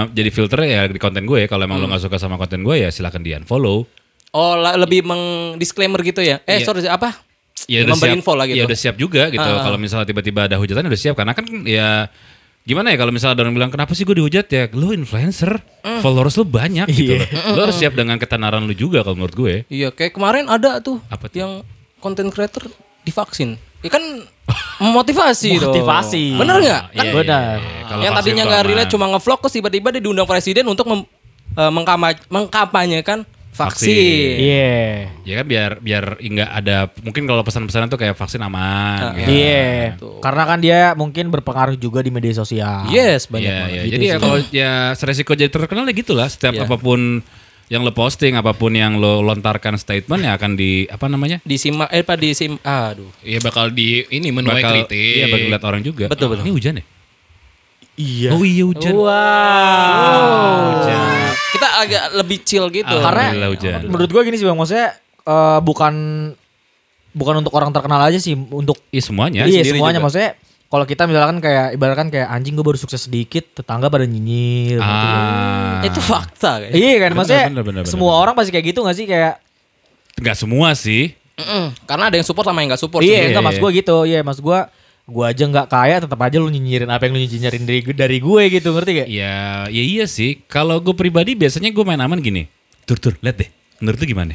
jadi 0.09 0.31
filter 0.31 0.63
ya 0.63 0.87
di 0.87 0.97
konten 0.97 1.27
gue. 1.27 1.45
Kalau 1.45 1.67
emang 1.67 1.77
lo 1.77 1.85
Hmm. 1.85 1.93
nggak 1.93 2.07
suka 2.07 2.17
sama 2.17 2.39
konten 2.39 2.63
gue 2.63 2.79
ya 2.79 2.89
silakan 2.89 3.21
di 3.21 3.35
unfollow. 3.35 3.83
Oh 4.31 4.55
la- 4.55 4.79
lebih 4.79 5.03
meng 5.03 5.21
disclaimer 5.59 5.99
gitu 6.01 6.23
ya? 6.23 6.39
Eh 6.47 6.63
Iya. 6.63 6.65
sorry 6.65 6.87
apa? 6.87 7.19
Ya 7.67 7.83
udah 7.83 7.97
siap. 7.97 8.15
info 8.15 8.33
lah 8.33 8.45
gitu. 8.45 8.57
Ya 8.57 8.65
udah 8.65 8.79
siap 8.79 8.97
juga 8.97 9.23
gitu. 9.29 9.43
Kalau 9.43 9.77
misalnya 9.77 10.07
tiba-tiba 10.07 10.41
ada 10.45 10.57
hujatan 10.57 10.83
udah 10.83 10.97
siap 10.99 11.15
karena 11.15 11.33
kan 11.33 11.45
ya 11.63 12.09
gimana 12.61 12.89
ya 12.89 12.97
kalau 12.97 13.09
misalnya 13.09 13.35
ada 13.35 13.43
orang 13.43 13.55
bilang 13.55 13.69
kenapa 13.69 13.91
sih 13.91 14.03
gue 14.03 14.15
dihujat 14.15 14.47
ya 14.47 14.69
lu 14.71 14.93
influencer 14.93 15.59
Mm. 15.81 16.01
followers 16.01 16.37
lu 16.37 16.45
banyak 16.45 16.87
gitu 16.89 17.17
loh 17.17 17.25
lu 17.51 17.61
harus 17.63 17.73
siap 17.75 17.93
dengan 17.95 18.15
ketenaran 18.15 18.61
lu 18.61 18.75
juga 18.75 19.01
kalau 19.01 19.17
menurut 19.17 19.33
gue 19.33 19.55
Iya 19.67 19.89
kayak 19.89 20.13
kemarin 20.13 20.45
ada 20.45 20.77
tuh 20.79 21.01
Apa 21.07 21.27
tuh? 21.27 21.37
yang 21.37 21.53
content 21.97 22.29
creator 22.29 22.69
divaksin. 23.01 23.57
Ya 23.81 23.89
kan 23.89 24.05
memotivasi 24.85 25.57
dong. 25.57 25.73
Motivasi. 25.73 26.37
Bener 26.37 26.57
nggak? 26.59 26.83
Kan 26.91 27.01
Iya, 27.01 27.13
Benar. 27.15 27.57
iya, 27.57 27.65
iya. 27.65 27.83
Kalau 27.87 28.03
yang 28.03 28.15
tadinya 28.15 28.45
nggak 28.45 28.63
relate 28.63 28.91
cuma 28.91 29.07
ngevlog 29.09 29.39
terus 29.41 29.55
tiba-tiba 29.55 29.89
dia 29.91 30.01
diundang 30.01 30.25
presiden 30.25 30.65
untuk 30.65 30.85
mem, 30.85 31.01
mengkama- 31.57 32.29
mengkampanyekan 32.29 33.25
vaksin. 33.51 34.35
Iya. 34.41 35.11
ya 35.21 35.35
kan 35.37 35.47
biar 35.47 35.71
biar 35.79 36.05
nggak 36.17 36.51
ada 36.55 36.77
mungkin 37.01 37.25
kalau 37.25 37.43
pesan-pesanan 37.43 37.87
tuh 37.87 37.97
kayak 37.97 38.15
vaksin 38.15 38.41
aman 38.41 39.15
gitu. 39.17 39.31
Iya. 39.31 40.01
Karena 40.19 40.43
kan 40.45 40.59
dia 40.59 40.81
mungkin 40.95 41.29
berpengaruh 41.29 41.75
juga 41.75 42.01
di 42.01 42.09
media 42.09 42.33
sosial. 42.33 42.89
Yes, 42.89 43.27
banyak 43.27 43.47
Iya, 43.47 43.61
banget. 43.61 43.71
iya. 43.71 43.83
Gitu 43.83 43.93
Jadi 43.93 44.05
ya 44.05 44.11
sih. 44.11 44.21
kalau 44.21 44.37
ya 44.51 44.73
resiko 44.95 45.33
jadi 45.35 45.51
terkenal 45.51 45.85
ya 45.85 45.93
gitulah. 45.93 46.27
Setiap 46.27 46.55
Iya. 46.55 46.65
apa 46.65 46.77
pun 46.77 47.21
yang 47.67 47.83
lo 47.83 47.93
posting, 47.93 48.35
apa 48.35 48.51
pun 48.51 48.73
yang 48.73 48.97
lo 48.97 49.21
lontarkan 49.21 49.77
statement 49.77 50.21
ya 50.21 50.35
akan 50.35 50.55
di 50.55 50.87
apa 50.87 51.07
namanya? 51.07 51.39
Disimak 51.43 51.87
eh 51.91 52.01
apa 52.01 52.15
disim 52.15 52.59
aduh. 52.61 53.13
Iya 53.21 53.39
bakal 53.41 53.71
di 53.71 54.03
ini 54.09 54.31
menuai 54.31 54.59
Bakal- 54.59 54.75
kritik. 54.87 55.15
Iya, 55.17 55.27
bagi 55.29 55.47
lihat 55.47 55.63
orang 55.63 55.83
juga. 55.85 56.05
Betul, 56.07 56.35
betul. 56.35 56.47
Ini 56.47 56.53
hujan 56.53 56.75
ya? 56.81 56.85
Iya. 57.95 58.31
Oh 58.33 58.43
iya 58.43 58.65
hujan. 58.65 58.95
Wow. 58.97 59.07
Hujan. 60.73 61.30
Agak 61.81 62.03
lebih 62.15 62.39
chill 62.41 62.67
gitu. 62.69 62.87
Alhamdulillah 62.87 63.51
Karena 63.51 63.77
hujan. 63.79 63.81
menurut 63.87 64.11
gue 64.11 64.23
gini 64.23 64.37
sih 64.37 64.45
bang, 64.45 64.55
maksudnya 64.55 64.89
eh, 65.23 65.59
bukan 65.61 65.95
bukan 67.11 67.35
untuk 67.39 67.53
orang 67.53 67.71
terkenal 67.71 68.01
aja 68.01 68.17
sih, 68.17 68.35
untuk 68.35 68.79
Iya 68.89 69.03
semuanya. 69.03 69.43
iya 69.43 69.61
sendiri 69.61 69.77
semuanya 69.77 69.99
juga. 69.99 70.07
maksudnya. 70.07 70.33
Kalau 70.67 70.87
kita 70.87 71.03
misalkan 71.05 71.37
kayak 71.39 71.75
ibaratkan 71.75 72.07
kayak 72.09 72.31
anjing 72.31 72.55
gue 72.55 72.63
baru 72.63 72.79
sukses 72.79 73.03
sedikit, 73.03 73.43
tetangga 73.53 73.91
pada 73.91 74.07
nyinyir. 74.07 74.79
nggak? 74.79 74.87
Ah. 74.87 75.83
itu 75.83 75.99
fakta 75.99 76.63
kayak. 76.63 76.73
Iya 76.73 76.95
kan, 76.97 77.11
maksudnya 77.13 77.45
bener, 77.45 77.65
bener, 77.65 77.83
bener, 77.83 77.91
semua 77.91 78.11
bener. 78.13 78.23
orang 78.23 78.35
pasti 78.39 78.51
kayak 78.51 78.67
gitu 78.69 78.81
gak 78.81 78.95
sih 78.95 79.05
kayak 79.05 79.35
Enggak 80.15 80.37
semua 80.37 80.69
sih. 80.75 81.17
Mm-mm. 81.35 81.73
Karena 81.89 82.07
ada 82.07 82.15
yang 82.15 82.23
support 82.23 82.45
sama 82.45 82.61
yang 82.61 82.71
nggak 82.71 82.79
support. 82.79 83.01
iya, 83.01 83.09
sebenarnya. 83.19 83.29
enggak 83.33 83.45
mas 83.47 83.57
gue 83.57 83.71
gitu. 83.75 83.97
Iya, 84.05 84.21
mas 84.23 84.39
gue 84.39 84.59
gue 85.11 85.25
aja 85.27 85.45
nggak 85.45 85.67
kaya 85.67 85.97
tetap 86.07 86.21
aja 86.23 86.39
lu 86.39 86.47
nyinyirin 86.47 86.87
apa 86.87 87.11
yang 87.11 87.19
lu 87.19 87.21
nyinyirin 87.27 87.63
dari 87.67 87.81
dari 87.83 88.19
gue 88.23 88.43
gitu, 88.55 88.71
ngerti 88.71 88.91
gak? 89.05 89.09
Ya, 89.11 89.67
ya 89.67 89.83
iya 89.83 90.07
sih. 90.07 90.47
Kalau 90.47 90.79
gue 90.79 90.95
pribadi 90.95 91.35
biasanya 91.35 91.75
gue 91.75 91.83
main 91.83 91.99
aman 91.99 92.23
gini. 92.23 92.47
Tur 92.87 92.97
tur, 93.03 93.19
lihat 93.19 93.43
deh. 93.43 93.51
Menurut 93.83 93.99
lu 93.99 94.07
gimana? 94.07 94.33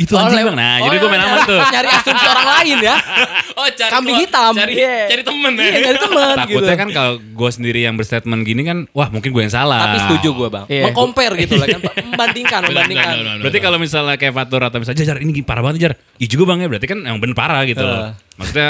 Itu 0.00 0.16
Oh, 0.16 0.24
anjing 0.24 0.40
bang. 0.40 0.56
Nah, 0.56 0.80
oh, 0.80 0.84
jadi 0.88 0.96
gue 0.96 1.08
main 1.08 1.20
nyari- 1.20 1.32
aman 1.36 1.40
tuh. 1.44 1.60
Nyari 1.60 1.88
asumsi 1.92 2.24
orang 2.24 2.48
lain 2.50 2.76
ya. 2.80 2.96
Oh 3.50 3.68
cari 3.68 3.90
Kambing 3.92 4.16
hitam. 4.16 4.52
Cari, 4.56 4.72
Iya. 4.72 4.96
cari 5.04 5.20
temen 5.20 5.52
ya. 5.52 5.60
Iya, 5.60 5.78
nyari 5.84 5.98
teman 6.06 6.24
gitu. 6.32 6.40
Takutnya 6.40 6.74
kan 6.74 6.88
kalau 6.88 7.12
gue 7.20 7.50
sendiri 7.52 7.80
yang 7.82 7.94
berstatement 7.94 8.40
gini 8.40 8.62
kan, 8.64 8.88
wah 8.90 9.12
mungkin 9.12 9.28
gue 9.28 9.42
yang 9.42 9.52
salah. 9.52 9.84
Tapi 9.84 9.98
setuju 10.00 10.28
gue 10.32 10.48
bang. 10.48 10.64
Iya. 10.66 10.84
Mengcompare 10.88 11.34
gitu 11.36 11.54
lah 11.54 11.66
kan. 11.68 11.80
Membandingkan, 12.08 12.60
membandingkan. 12.64 13.06
no, 13.10 13.20
no, 13.20 13.30
no. 13.36 13.42
Berarti 13.44 13.58
kalau 13.60 13.76
misalnya 13.76 14.16
kayak 14.16 14.32
Fatur 14.32 14.62
atau 14.62 14.78
misalnya 14.78 15.04
Jar 15.04 15.18
ini 15.18 15.36
parah 15.40 15.60
banget 15.60 15.78
Jar. 15.82 15.92
Iya 16.16 16.28
juga 16.30 16.44
bang 16.48 16.64
ya 16.64 16.68
berarti 16.68 16.86
kan 16.88 16.98
yang 17.02 17.20
bener 17.20 17.36
parah 17.36 17.60
gitu 17.68 17.84
loh. 17.84 18.16
Maksudnya 18.34 18.68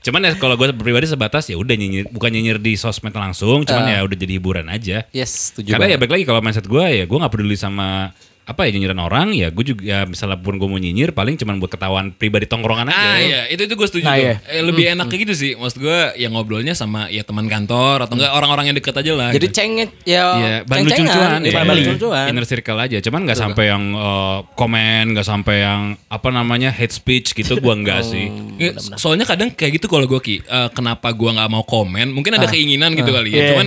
cuman 0.00 0.20
ya 0.22 0.32
kalau 0.36 0.54
gue 0.54 0.70
pribadi 0.72 1.04
sebatas 1.04 1.44
ya 1.44 1.56
udah 1.56 1.74
nyinyir 1.74 2.06
bukan 2.08 2.30
nyinyir 2.30 2.56
di 2.56 2.74
sosmed 2.74 3.10
langsung, 3.10 3.62
cuman 3.62 3.84
ya 3.88 3.98
udah 4.00 4.16
jadi 4.16 4.32
hiburan 4.32 4.66
aja. 4.66 5.02
Yes, 5.10 5.50
setuju 5.50 5.74
Karena 5.74 5.86
ya 5.86 5.88
banget. 5.90 6.00
balik 6.00 6.12
lagi 6.14 6.24
kalau 6.24 6.40
mindset 6.40 6.64
gue 6.64 6.84
ya 6.86 7.04
gue 7.04 7.18
nggak 7.18 7.32
peduli 7.32 7.56
sama 7.56 8.14
apa 8.50 8.66
ya 8.66 8.74
nyinyiran 8.74 8.98
orang 8.98 9.30
ya 9.30 9.48
gue 9.48 9.62
juga 9.64 9.82
ya 9.84 9.98
misalnya 10.02 10.34
pun 10.36 10.58
gue 10.58 10.66
mau 10.66 10.74
nyinyir 10.74 11.14
paling 11.14 11.38
cuman 11.38 11.56
buat 11.56 11.70
ketahuan 11.70 12.10
pribadi 12.10 12.44
tongkrongan 12.44 12.90
aja. 12.90 12.98
Ah 12.98 13.16
iya, 13.16 13.40
itu 13.46 13.62
itu 13.62 13.74
gue 13.74 13.86
setuju 13.86 14.02
Nah, 14.02 14.18
tuh. 14.18 14.24
iya. 14.26 14.34
Eh, 14.44 14.58
lebih 14.60 14.84
enak 14.90 15.06
kayak 15.06 15.20
gitu 15.22 15.34
sih. 15.36 15.50
Maksud 15.54 15.78
gue 15.78 15.98
ya 16.16 16.26
ngobrolnya 16.26 16.74
sama 16.74 17.06
ya 17.06 17.22
teman 17.22 17.46
kantor 17.46 18.02
atau 18.04 18.18
enggak 18.18 18.32
orang-orang 18.32 18.64
yang 18.66 18.76
deket 18.76 18.90
aja 18.92 19.12
lah. 19.14 19.30
Jadi 19.30 19.46
gitu. 19.46 19.54
cengit 19.54 19.90
ya 20.02 20.24
Iya, 20.32 20.56
bahan 20.64 20.82
ceng-cengan, 20.82 21.06
lucu-lucuan, 21.06 21.30
iya, 21.30 21.46
iya. 21.46 21.54
bahan 21.54 21.76
lucu-lucuan. 21.78 22.26
inner 22.26 22.44
circle 22.44 22.78
aja. 22.80 22.98
Cuman 22.98 23.20
nggak 23.22 23.38
sampai 23.38 23.64
yang 23.68 23.84
eh, 23.94 24.38
komen, 24.52 25.04
nggak 25.14 25.26
sampai 25.26 25.56
yang 25.60 25.80
apa 26.08 26.28
namanya 26.28 26.70
hate 26.70 26.90
speech 26.90 27.32
gitu, 27.32 27.54
gua 27.56 27.78
nggak 27.78 28.02
sih. 28.02 28.26
Ya, 28.58 28.70
soalnya 28.96 29.22
kadang 29.24 29.48
kayak 29.50 29.78
gitu 29.78 29.86
kalau 29.86 30.04
gue 30.04 30.18
ki, 30.18 30.36
eh, 30.40 30.68
kenapa 30.72 31.12
gue 31.12 31.30
nggak 31.30 31.46
mau 31.46 31.62
komen? 31.62 32.10
Mungkin 32.10 32.34
Ah. 32.34 32.38
ada 32.38 32.48
keinginan 32.48 32.92
gitu 32.92 33.08
kali 33.08 33.30
ya. 33.30 33.36
Iya. 33.36 33.48
Cuman 33.52 33.66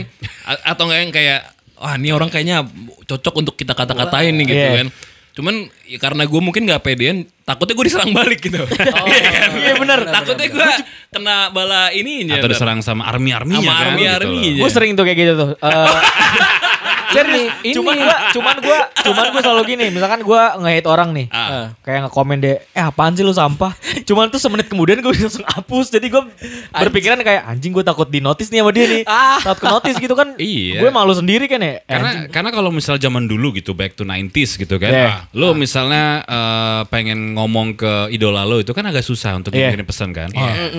atau 0.65 0.84
enggak 0.86 1.00
yang 1.00 1.12
kayak, 1.12 1.39
wah 1.84 1.93
ini 1.93 2.10
orang 2.10 2.32
kayaknya 2.32 2.63
cocok 3.04 3.34
untuk 3.38 3.54
kita 3.54 3.76
kata-katain 3.76 4.32
nih 4.34 4.46
gitu 4.48 4.56
Iya. 4.58 4.72
kan. 4.80 4.89
Cuman 5.34 5.56
ya 5.84 5.98
karena 5.98 6.24
gue 6.24 6.39
mungkin 6.39 6.63
gak 6.63 6.80
pedean, 6.80 7.26
takutnya 7.41 7.74
gue 7.74 7.86
diserang 7.86 8.13
balik 8.13 8.39
gitu. 8.39 8.63
Iya 9.60 9.74
benar. 9.76 10.00
takutnya 10.08 10.48
gue 10.48 10.69
kena 11.10 11.50
bala 11.50 11.89
ini 11.89 12.24
Atau 12.30 12.48
diserang 12.48 12.80
sama 12.80 13.04
army-arminya 13.04 13.60
sama 13.60 13.74
kan. 13.74 13.88
army 13.91 14.02
gitu 14.02 14.15
army. 14.15 14.39
loh. 14.48 14.62
Gue 14.62 14.69
sering 14.72 14.91
tuh 14.93 15.04
kayak 15.04 15.17
gitu 15.19 15.34
tuh. 15.36 15.50
Eh, 15.58 15.98
serius, 17.13 17.41
Ini- 17.62 17.73
cuman 17.73 17.95
gua, 17.95 18.15
cuman 18.32 18.56
gua, 18.60 18.80
cuman 18.99 19.26
gua 19.30 19.41
selalu 19.41 19.62
gini. 19.67 19.86
Misalkan 19.89 20.21
gua 20.21 20.58
nge-hate 20.58 20.86
orang 20.86 21.10
nih, 21.12 21.28
Ah. 21.30 21.71
kayak 21.80 22.10
nge-komen 22.10 22.38
deh, 22.38 22.58
eh 22.67 22.84
apaan 22.84 23.13
sih 23.13 23.21
lu 23.21 23.32
sampah. 23.32 23.71
Cuman 24.04 24.28
tuh 24.28 24.38
semenit 24.38 24.67
kemudian 24.67 24.99
gue 24.99 25.13
langsung 25.13 25.45
hapus. 25.45 25.88
Jadi 25.89 26.10
gue 26.10 26.21
berpikiran 26.69 27.19
kayak 27.19 27.45
anjing 27.45 27.71
gue 27.71 27.82
takut 27.82 28.06
di 28.06 28.19
notice 28.19 28.49
nih 28.49 28.60
sama 28.60 28.71
dia 28.71 28.86
nih. 28.86 29.04
Takut 29.39 29.60
ke 29.60 29.67
notice 29.69 29.97
gitu 29.97 30.13
kan. 30.13 30.36
Iya. 30.36 30.82
Gue 30.82 30.89
malu 30.89 31.13
sendiri 31.13 31.45
kan 31.45 31.62
ya. 31.62 31.80
Eh, 31.80 31.88
Karena 31.88 32.10
karena 32.28 32.49
kalau 32.49 32.69
misal 32.69 32.97
zaman 32.97 33.26
dulu 33.26 33.54
gitu 33.54 33.71
back 33.71 33.93
to 33.93 34.04
90s 34.04 34.58
gitu 34.58 34.76
kan. 34.76 34.91
Yeah. 34.91 35.10
ah, 35.10 35.17
Lo 35.32 35.54
misalnya 35.54 36.21
eh, 36.21 36.82
pengen 36.89 37.36
ngomong 37.36 37.76
ke 37.76 37.91
idola 38.10 38.43
lo 38.43 38.58
itu 38.58 38.71
kan 38.71 38.84
agak 38.84 39.02
susah 39.02 39.38
untuk 39.38 39.54
Yeah. 39.54 39.71
kirim 39.71 39.86
pesan 39.86 40.12
kan. 40.12 40.34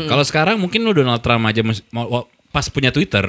Kalau 0.05 0.25
sekarang 0.27 0.59
mungkin 0.59 0.83
lo 0.83 0.93
Donald 0.93 1.23
Trump 1.23 1.47
aja 1.47 1.63
pas 2.51 2.67
punya 2.69 2.91
Twitter 2.91 3.25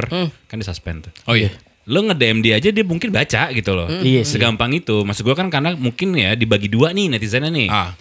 kan 0.46 0.58
di 0.58 0.66
suspend 0.66 1.10
tuh. 1.10 1.14
Oh 1.26 1.34
iya. 1.34 1.50
Lo 1.86 2.02
nge-DM 2.02 2.42
dia 2.42 2.58
aja 2.58 2.70
dia 2.74 2.86
mungkin 2.86 3.14
baca 3.14 3.54
gitu 3.54 3.72
loh. 3.78 3.86
Iya 3.88 4.26
sih. 4.26 4.38
Segampang 4.38 4.74
itu. 4.74 5.06
Maksud 5.06 5.22
gua 5.22 5.38
kan 5.38 5.54
karena 5.54 5.78
mungkin 5.78 6.18
ya 6.18 6.34
dibagi 6.34 6.66
dua 6.66 6.92
nih 6.92 7.14
netizennya 7.14 7.54
nih. 7.54 7.70
Ah. 7.70 7.94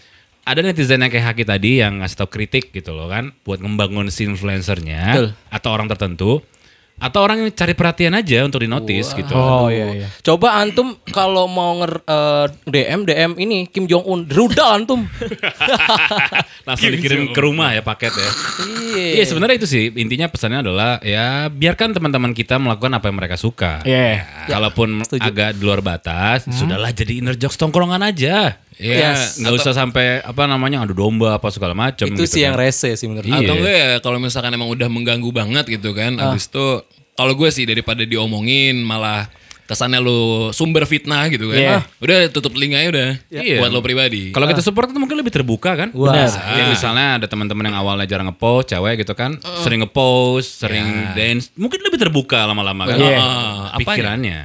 Ada 0.44 0.60
netizen 0.60 1.00
yang 1.00 1.08
kayak 1.08 1.32
Haki 1.32 1.44
tadi 1.48 1.80
yang 1.80 2.04
ngasih 2.04 2.16
tau 2.20 2.28
kritik 2.28 2.68
gitu 2.72 2.92
loh 2.92 3.08
kan 3.08 3.32
buat 3.48 3.64
ngembangun 3.64 4.12
si 4.12 4.28
influencernya 4.28 5.02
Betul. 5.16 5.28
atau 5.48 5.70
orang 5.72 5.88
tertentu 5.88 6.44
atau 6.94 7.26
orang 7.26 7.42
yang 7.42 7.50
cari 7.50 7.74
perhatian 7.74 8.14
aja 8.14 8.46
untuk 8.46 8.62
di 8.62 8.70
notice 8.70 9.12
gitu. 9.18 9.34
Oh 9.34 9.66
iya 9.66 9.92
iya. 9.92 10.08
Coba 10.22 10.62
antum 10.62 10.94
kalau 11.10 11.50
mau 11.50 11.74
nger 11.82 11.92
eh, 12.06 12.46
DM 12.70 13.00
DM 13.02 13.32
ini 13.42 13.58
Kim 13.66 13.90
Jong 13.90 14.06
Un, 14.06 14.20
rudal 14.30 14.82
antum. 14.82 15.02
Langsung 16.66 16.90
dikirim 16.94 17.34
ke 17.34 17.40
rumah 17.42 17.74
ya 17.74 17.82
paket 17.82 18.14
ya. 18.14 18.30
Iya. 18.94 19.10
Iya 19.20 19.24
sebenarnya 19.26 19.56
itu 19.58 19.68
sih 19.68 19.90
intinya 19.90 20.30
pesannya 20.30 20.62
adalah 20.62 21.02
ya 21.02 21.50
biarkan 21.50 21.98
teman-teman 21.98 22.30
kita 22.30 22.62
melakukan 22.62 22.94
apa 22.94 23.10
yang 23.10 23.16
mereka 23.18 23.36
suka. 23.36 23.82
Iya. 23.82 24.22
Ya, 24.48 24.54
Kalaupun 24.54 25.02
agak 25.18 25.58
di 25.58 25.62
luar 25.66 25.82
batas, 25.82 26.46
sudahlah 26.46 26.94
jadi 26.94 27.20
inner 27.20 27.34
jokes 27.34 27.58
tongkrongan 27.58 28.00
aja. 28.06 28.64
Ya, 28.74 29.14
Yes. 29.14 29.38
nggak 29.38 29.54
usah 29.54 29.72
sampai 29.72 30.18
apa 30.18 30.44
namanya 30.44 30.82
adu 30.82 30.92
domba 30.92 31.38
apa 31.38 31.46
segala 31.48 31.72
macam. 31.72 32.10
Itu 32.10 32.18
gitu 32.18 32.26
sih 32.26 32.42
yang 32.42 32.58
kan. 32.58 32.66
rese 32.66 32.94
sih 32.94 33.06
menurut 33.06 33.24
Iya. 33.24 33.36
aku. 33.36 33.44
Atau 33.44 33.54
enggak 33.56 33.74
ya 33.76 33.88
kalau 34.02 34.18
misalkan 34.18 34.50
emang 34.50 34.66
udah 34.66 34.88
mengganggu 34.90 35.30
banget 35.30 35.64
gitu 35.70 35.94
kan. 35.94 36.16
Habis 36.16 36.50
itu 36.50 36.66
kalau 37.14 37.32
gue 37.32 37.48
sih 37.48 37.62
daripada 37.62 38.02
diomongin 38.02 38.82
malah 38.82 39.30
kesannya 39.64 39.96
lu 39.96 40.52
sumber 40.52 40.84
fitnah 40.84 41.24
gitu 41.30 41.48
kan. 41.48 41.56
Iya. 41.56 41.76
Ah, 41.78 41.82
udah 41.96 42.16
tutup 42.28 42.52
link 42.52 42.74
aja 42.74 42.88
udah. 42.90 43.10
Iya. 43.32 43.62
Buat 43.64 43.70
lo 43.72 43.80
pribadi. 43.80 44.28
Kalau 44.28 44.44
kita 44.44 44.60
support 44.60 44.92
itu 44.92 44.98
mungkin 44.98 45.16
lebih 45.16 45.32
terbuka 45.32 45.72
kan. 45.72 45.88
Wah. 45.96 46.12
Benar. 46.12 46.28
Kayak 46.28 46.68
misalnya 46.68 47.06
ada 47.16 47.26
teman-teman 47.30 47.72
yang 47.72 47.78
awalnya 47.78 48.04
jarang 48.04 48.28
ngepost, 48.28 48.76
cewek 48.76 49.00
gitu 49.00 49.16
kan, 49.16 49.40
sering 49.62 49.80
ngepost, 49.80 50.60
sering 50.60 50.84
dance, 51.16 51.48
mungkin 51.54 51.80
lebih 51.80 51.96
terbuka 51.96 52.44
lama-lama 52.44 52.90
kan. 52.92 52.98
Iya. 53.00 53.16
Ah, 53.16 53.72
Apanya? 53.72 53.86
pikirannya. 53.88 54.38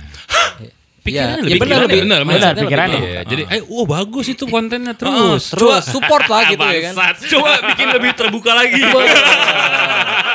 Iya, 1.10 1.24
Pikirannya 1.26 1.40
iya 1.40 1.44
lebih 1.44 1.60
benar, 1.60 1.70
gila 1.70 1.82
lebih- 1.82 1.90
deh. 1.90 2.02
benar, 2.02 2.20
Benar, 2.20 2.30
Maksudnya 2.32 2.64
pikirannya. 2.64 3.00
Iya, 3.02 3.22
jadi 3.26 3.44
eh 3.50 3.62
oh 3.68 3.86
bagus 3.86 4.26
itu 4.28 4.44
kontennya 4.46 4.94
Terus, 4.94 5.44
terus. 5.48 5.52
terus 5.52 5.84
support 5.86 6.26
lah 6.26 6.42
gitu 6.52 6.62
ya 6.62 6.80
kan. 6.86 6.94
Coba 7.20 7.50
bikin 7.66 7.88
lebih 7.92 8.12
terbuka 8.14 8.52
lagi. 8.54 8.82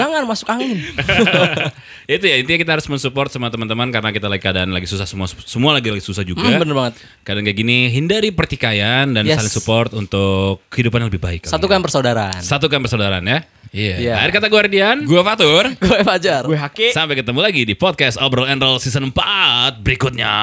Jangan 0.00 0.22
masuk 0.24 0.48
angin. 0.48 0.78
itu 2.14 2.24
ya 2.24 2.36
intinya 2.40 2.58
kita 2.58 2.72
harus 2.80 2.86
mensupport 2.88 3.28
sama 3.28 3.52
teman-teman 3.52 3.92
karena 3.92 4.10
kita 4.10 4.26
lagi 4.26 4.42
keadaan 4.42 4.72
lagi 4.72 4.88
susah 4.88 5.04
semua 5.04 5.28
semua 5.28 5.76
lagi 5.76 5.92
lagi 5.92 6.02
susah 6.02 6.24
juga. 6.24 6.42
Hmm, 6.42 6.58
bener 6.58 6.74
banget. 6.74 6.94
Kadang 7.22 7.44
kayak 7.44 7.58
gini 7.60 7.92
hindari 7.92 8.32
pertikaian 8.32 9.06
dan 9.12 9.22
Yes. 9.28 9.38
saling 9.38 9.52
support 9.52 9.90
untuk 9.92 10.64
kehidupan 10.72 11.04
yang 11.04 11.08
lebih 11.12 11.22
baik. 11.22 11.46
Satukan 11.46 11.84
persaudaraan. 11.84 12.40
Satukan 12.40 12.80
persaudaraan 12.80 13.22
ya. 13.22 13.38
Iya. 13.70 13.96
Iya. 14.02 14.14
Akhir 14.18 14.42
kata 14.42 14.46
gue 14.50 14.60
Ardian. 14.66 14.98
Gua 15.06 15.22
Fatur. 15.22 15.70
Gue 15.78 16.02
Fajar. 16.02 16.42
Gue 16.42 16.58
haki. 16.58 16.90
Sampai 16.90 17.14
ketemu 17.14 17.38
lagi 17.38 17.62
di 17.62 17.78
podcast 17.78 18.18
Obrol 18.18 18.50
and 18.50 18.58
Roll 18.58 18.82
season 18.82 19.14
4 19.14 19.78
berikutnya. 19.78 20.34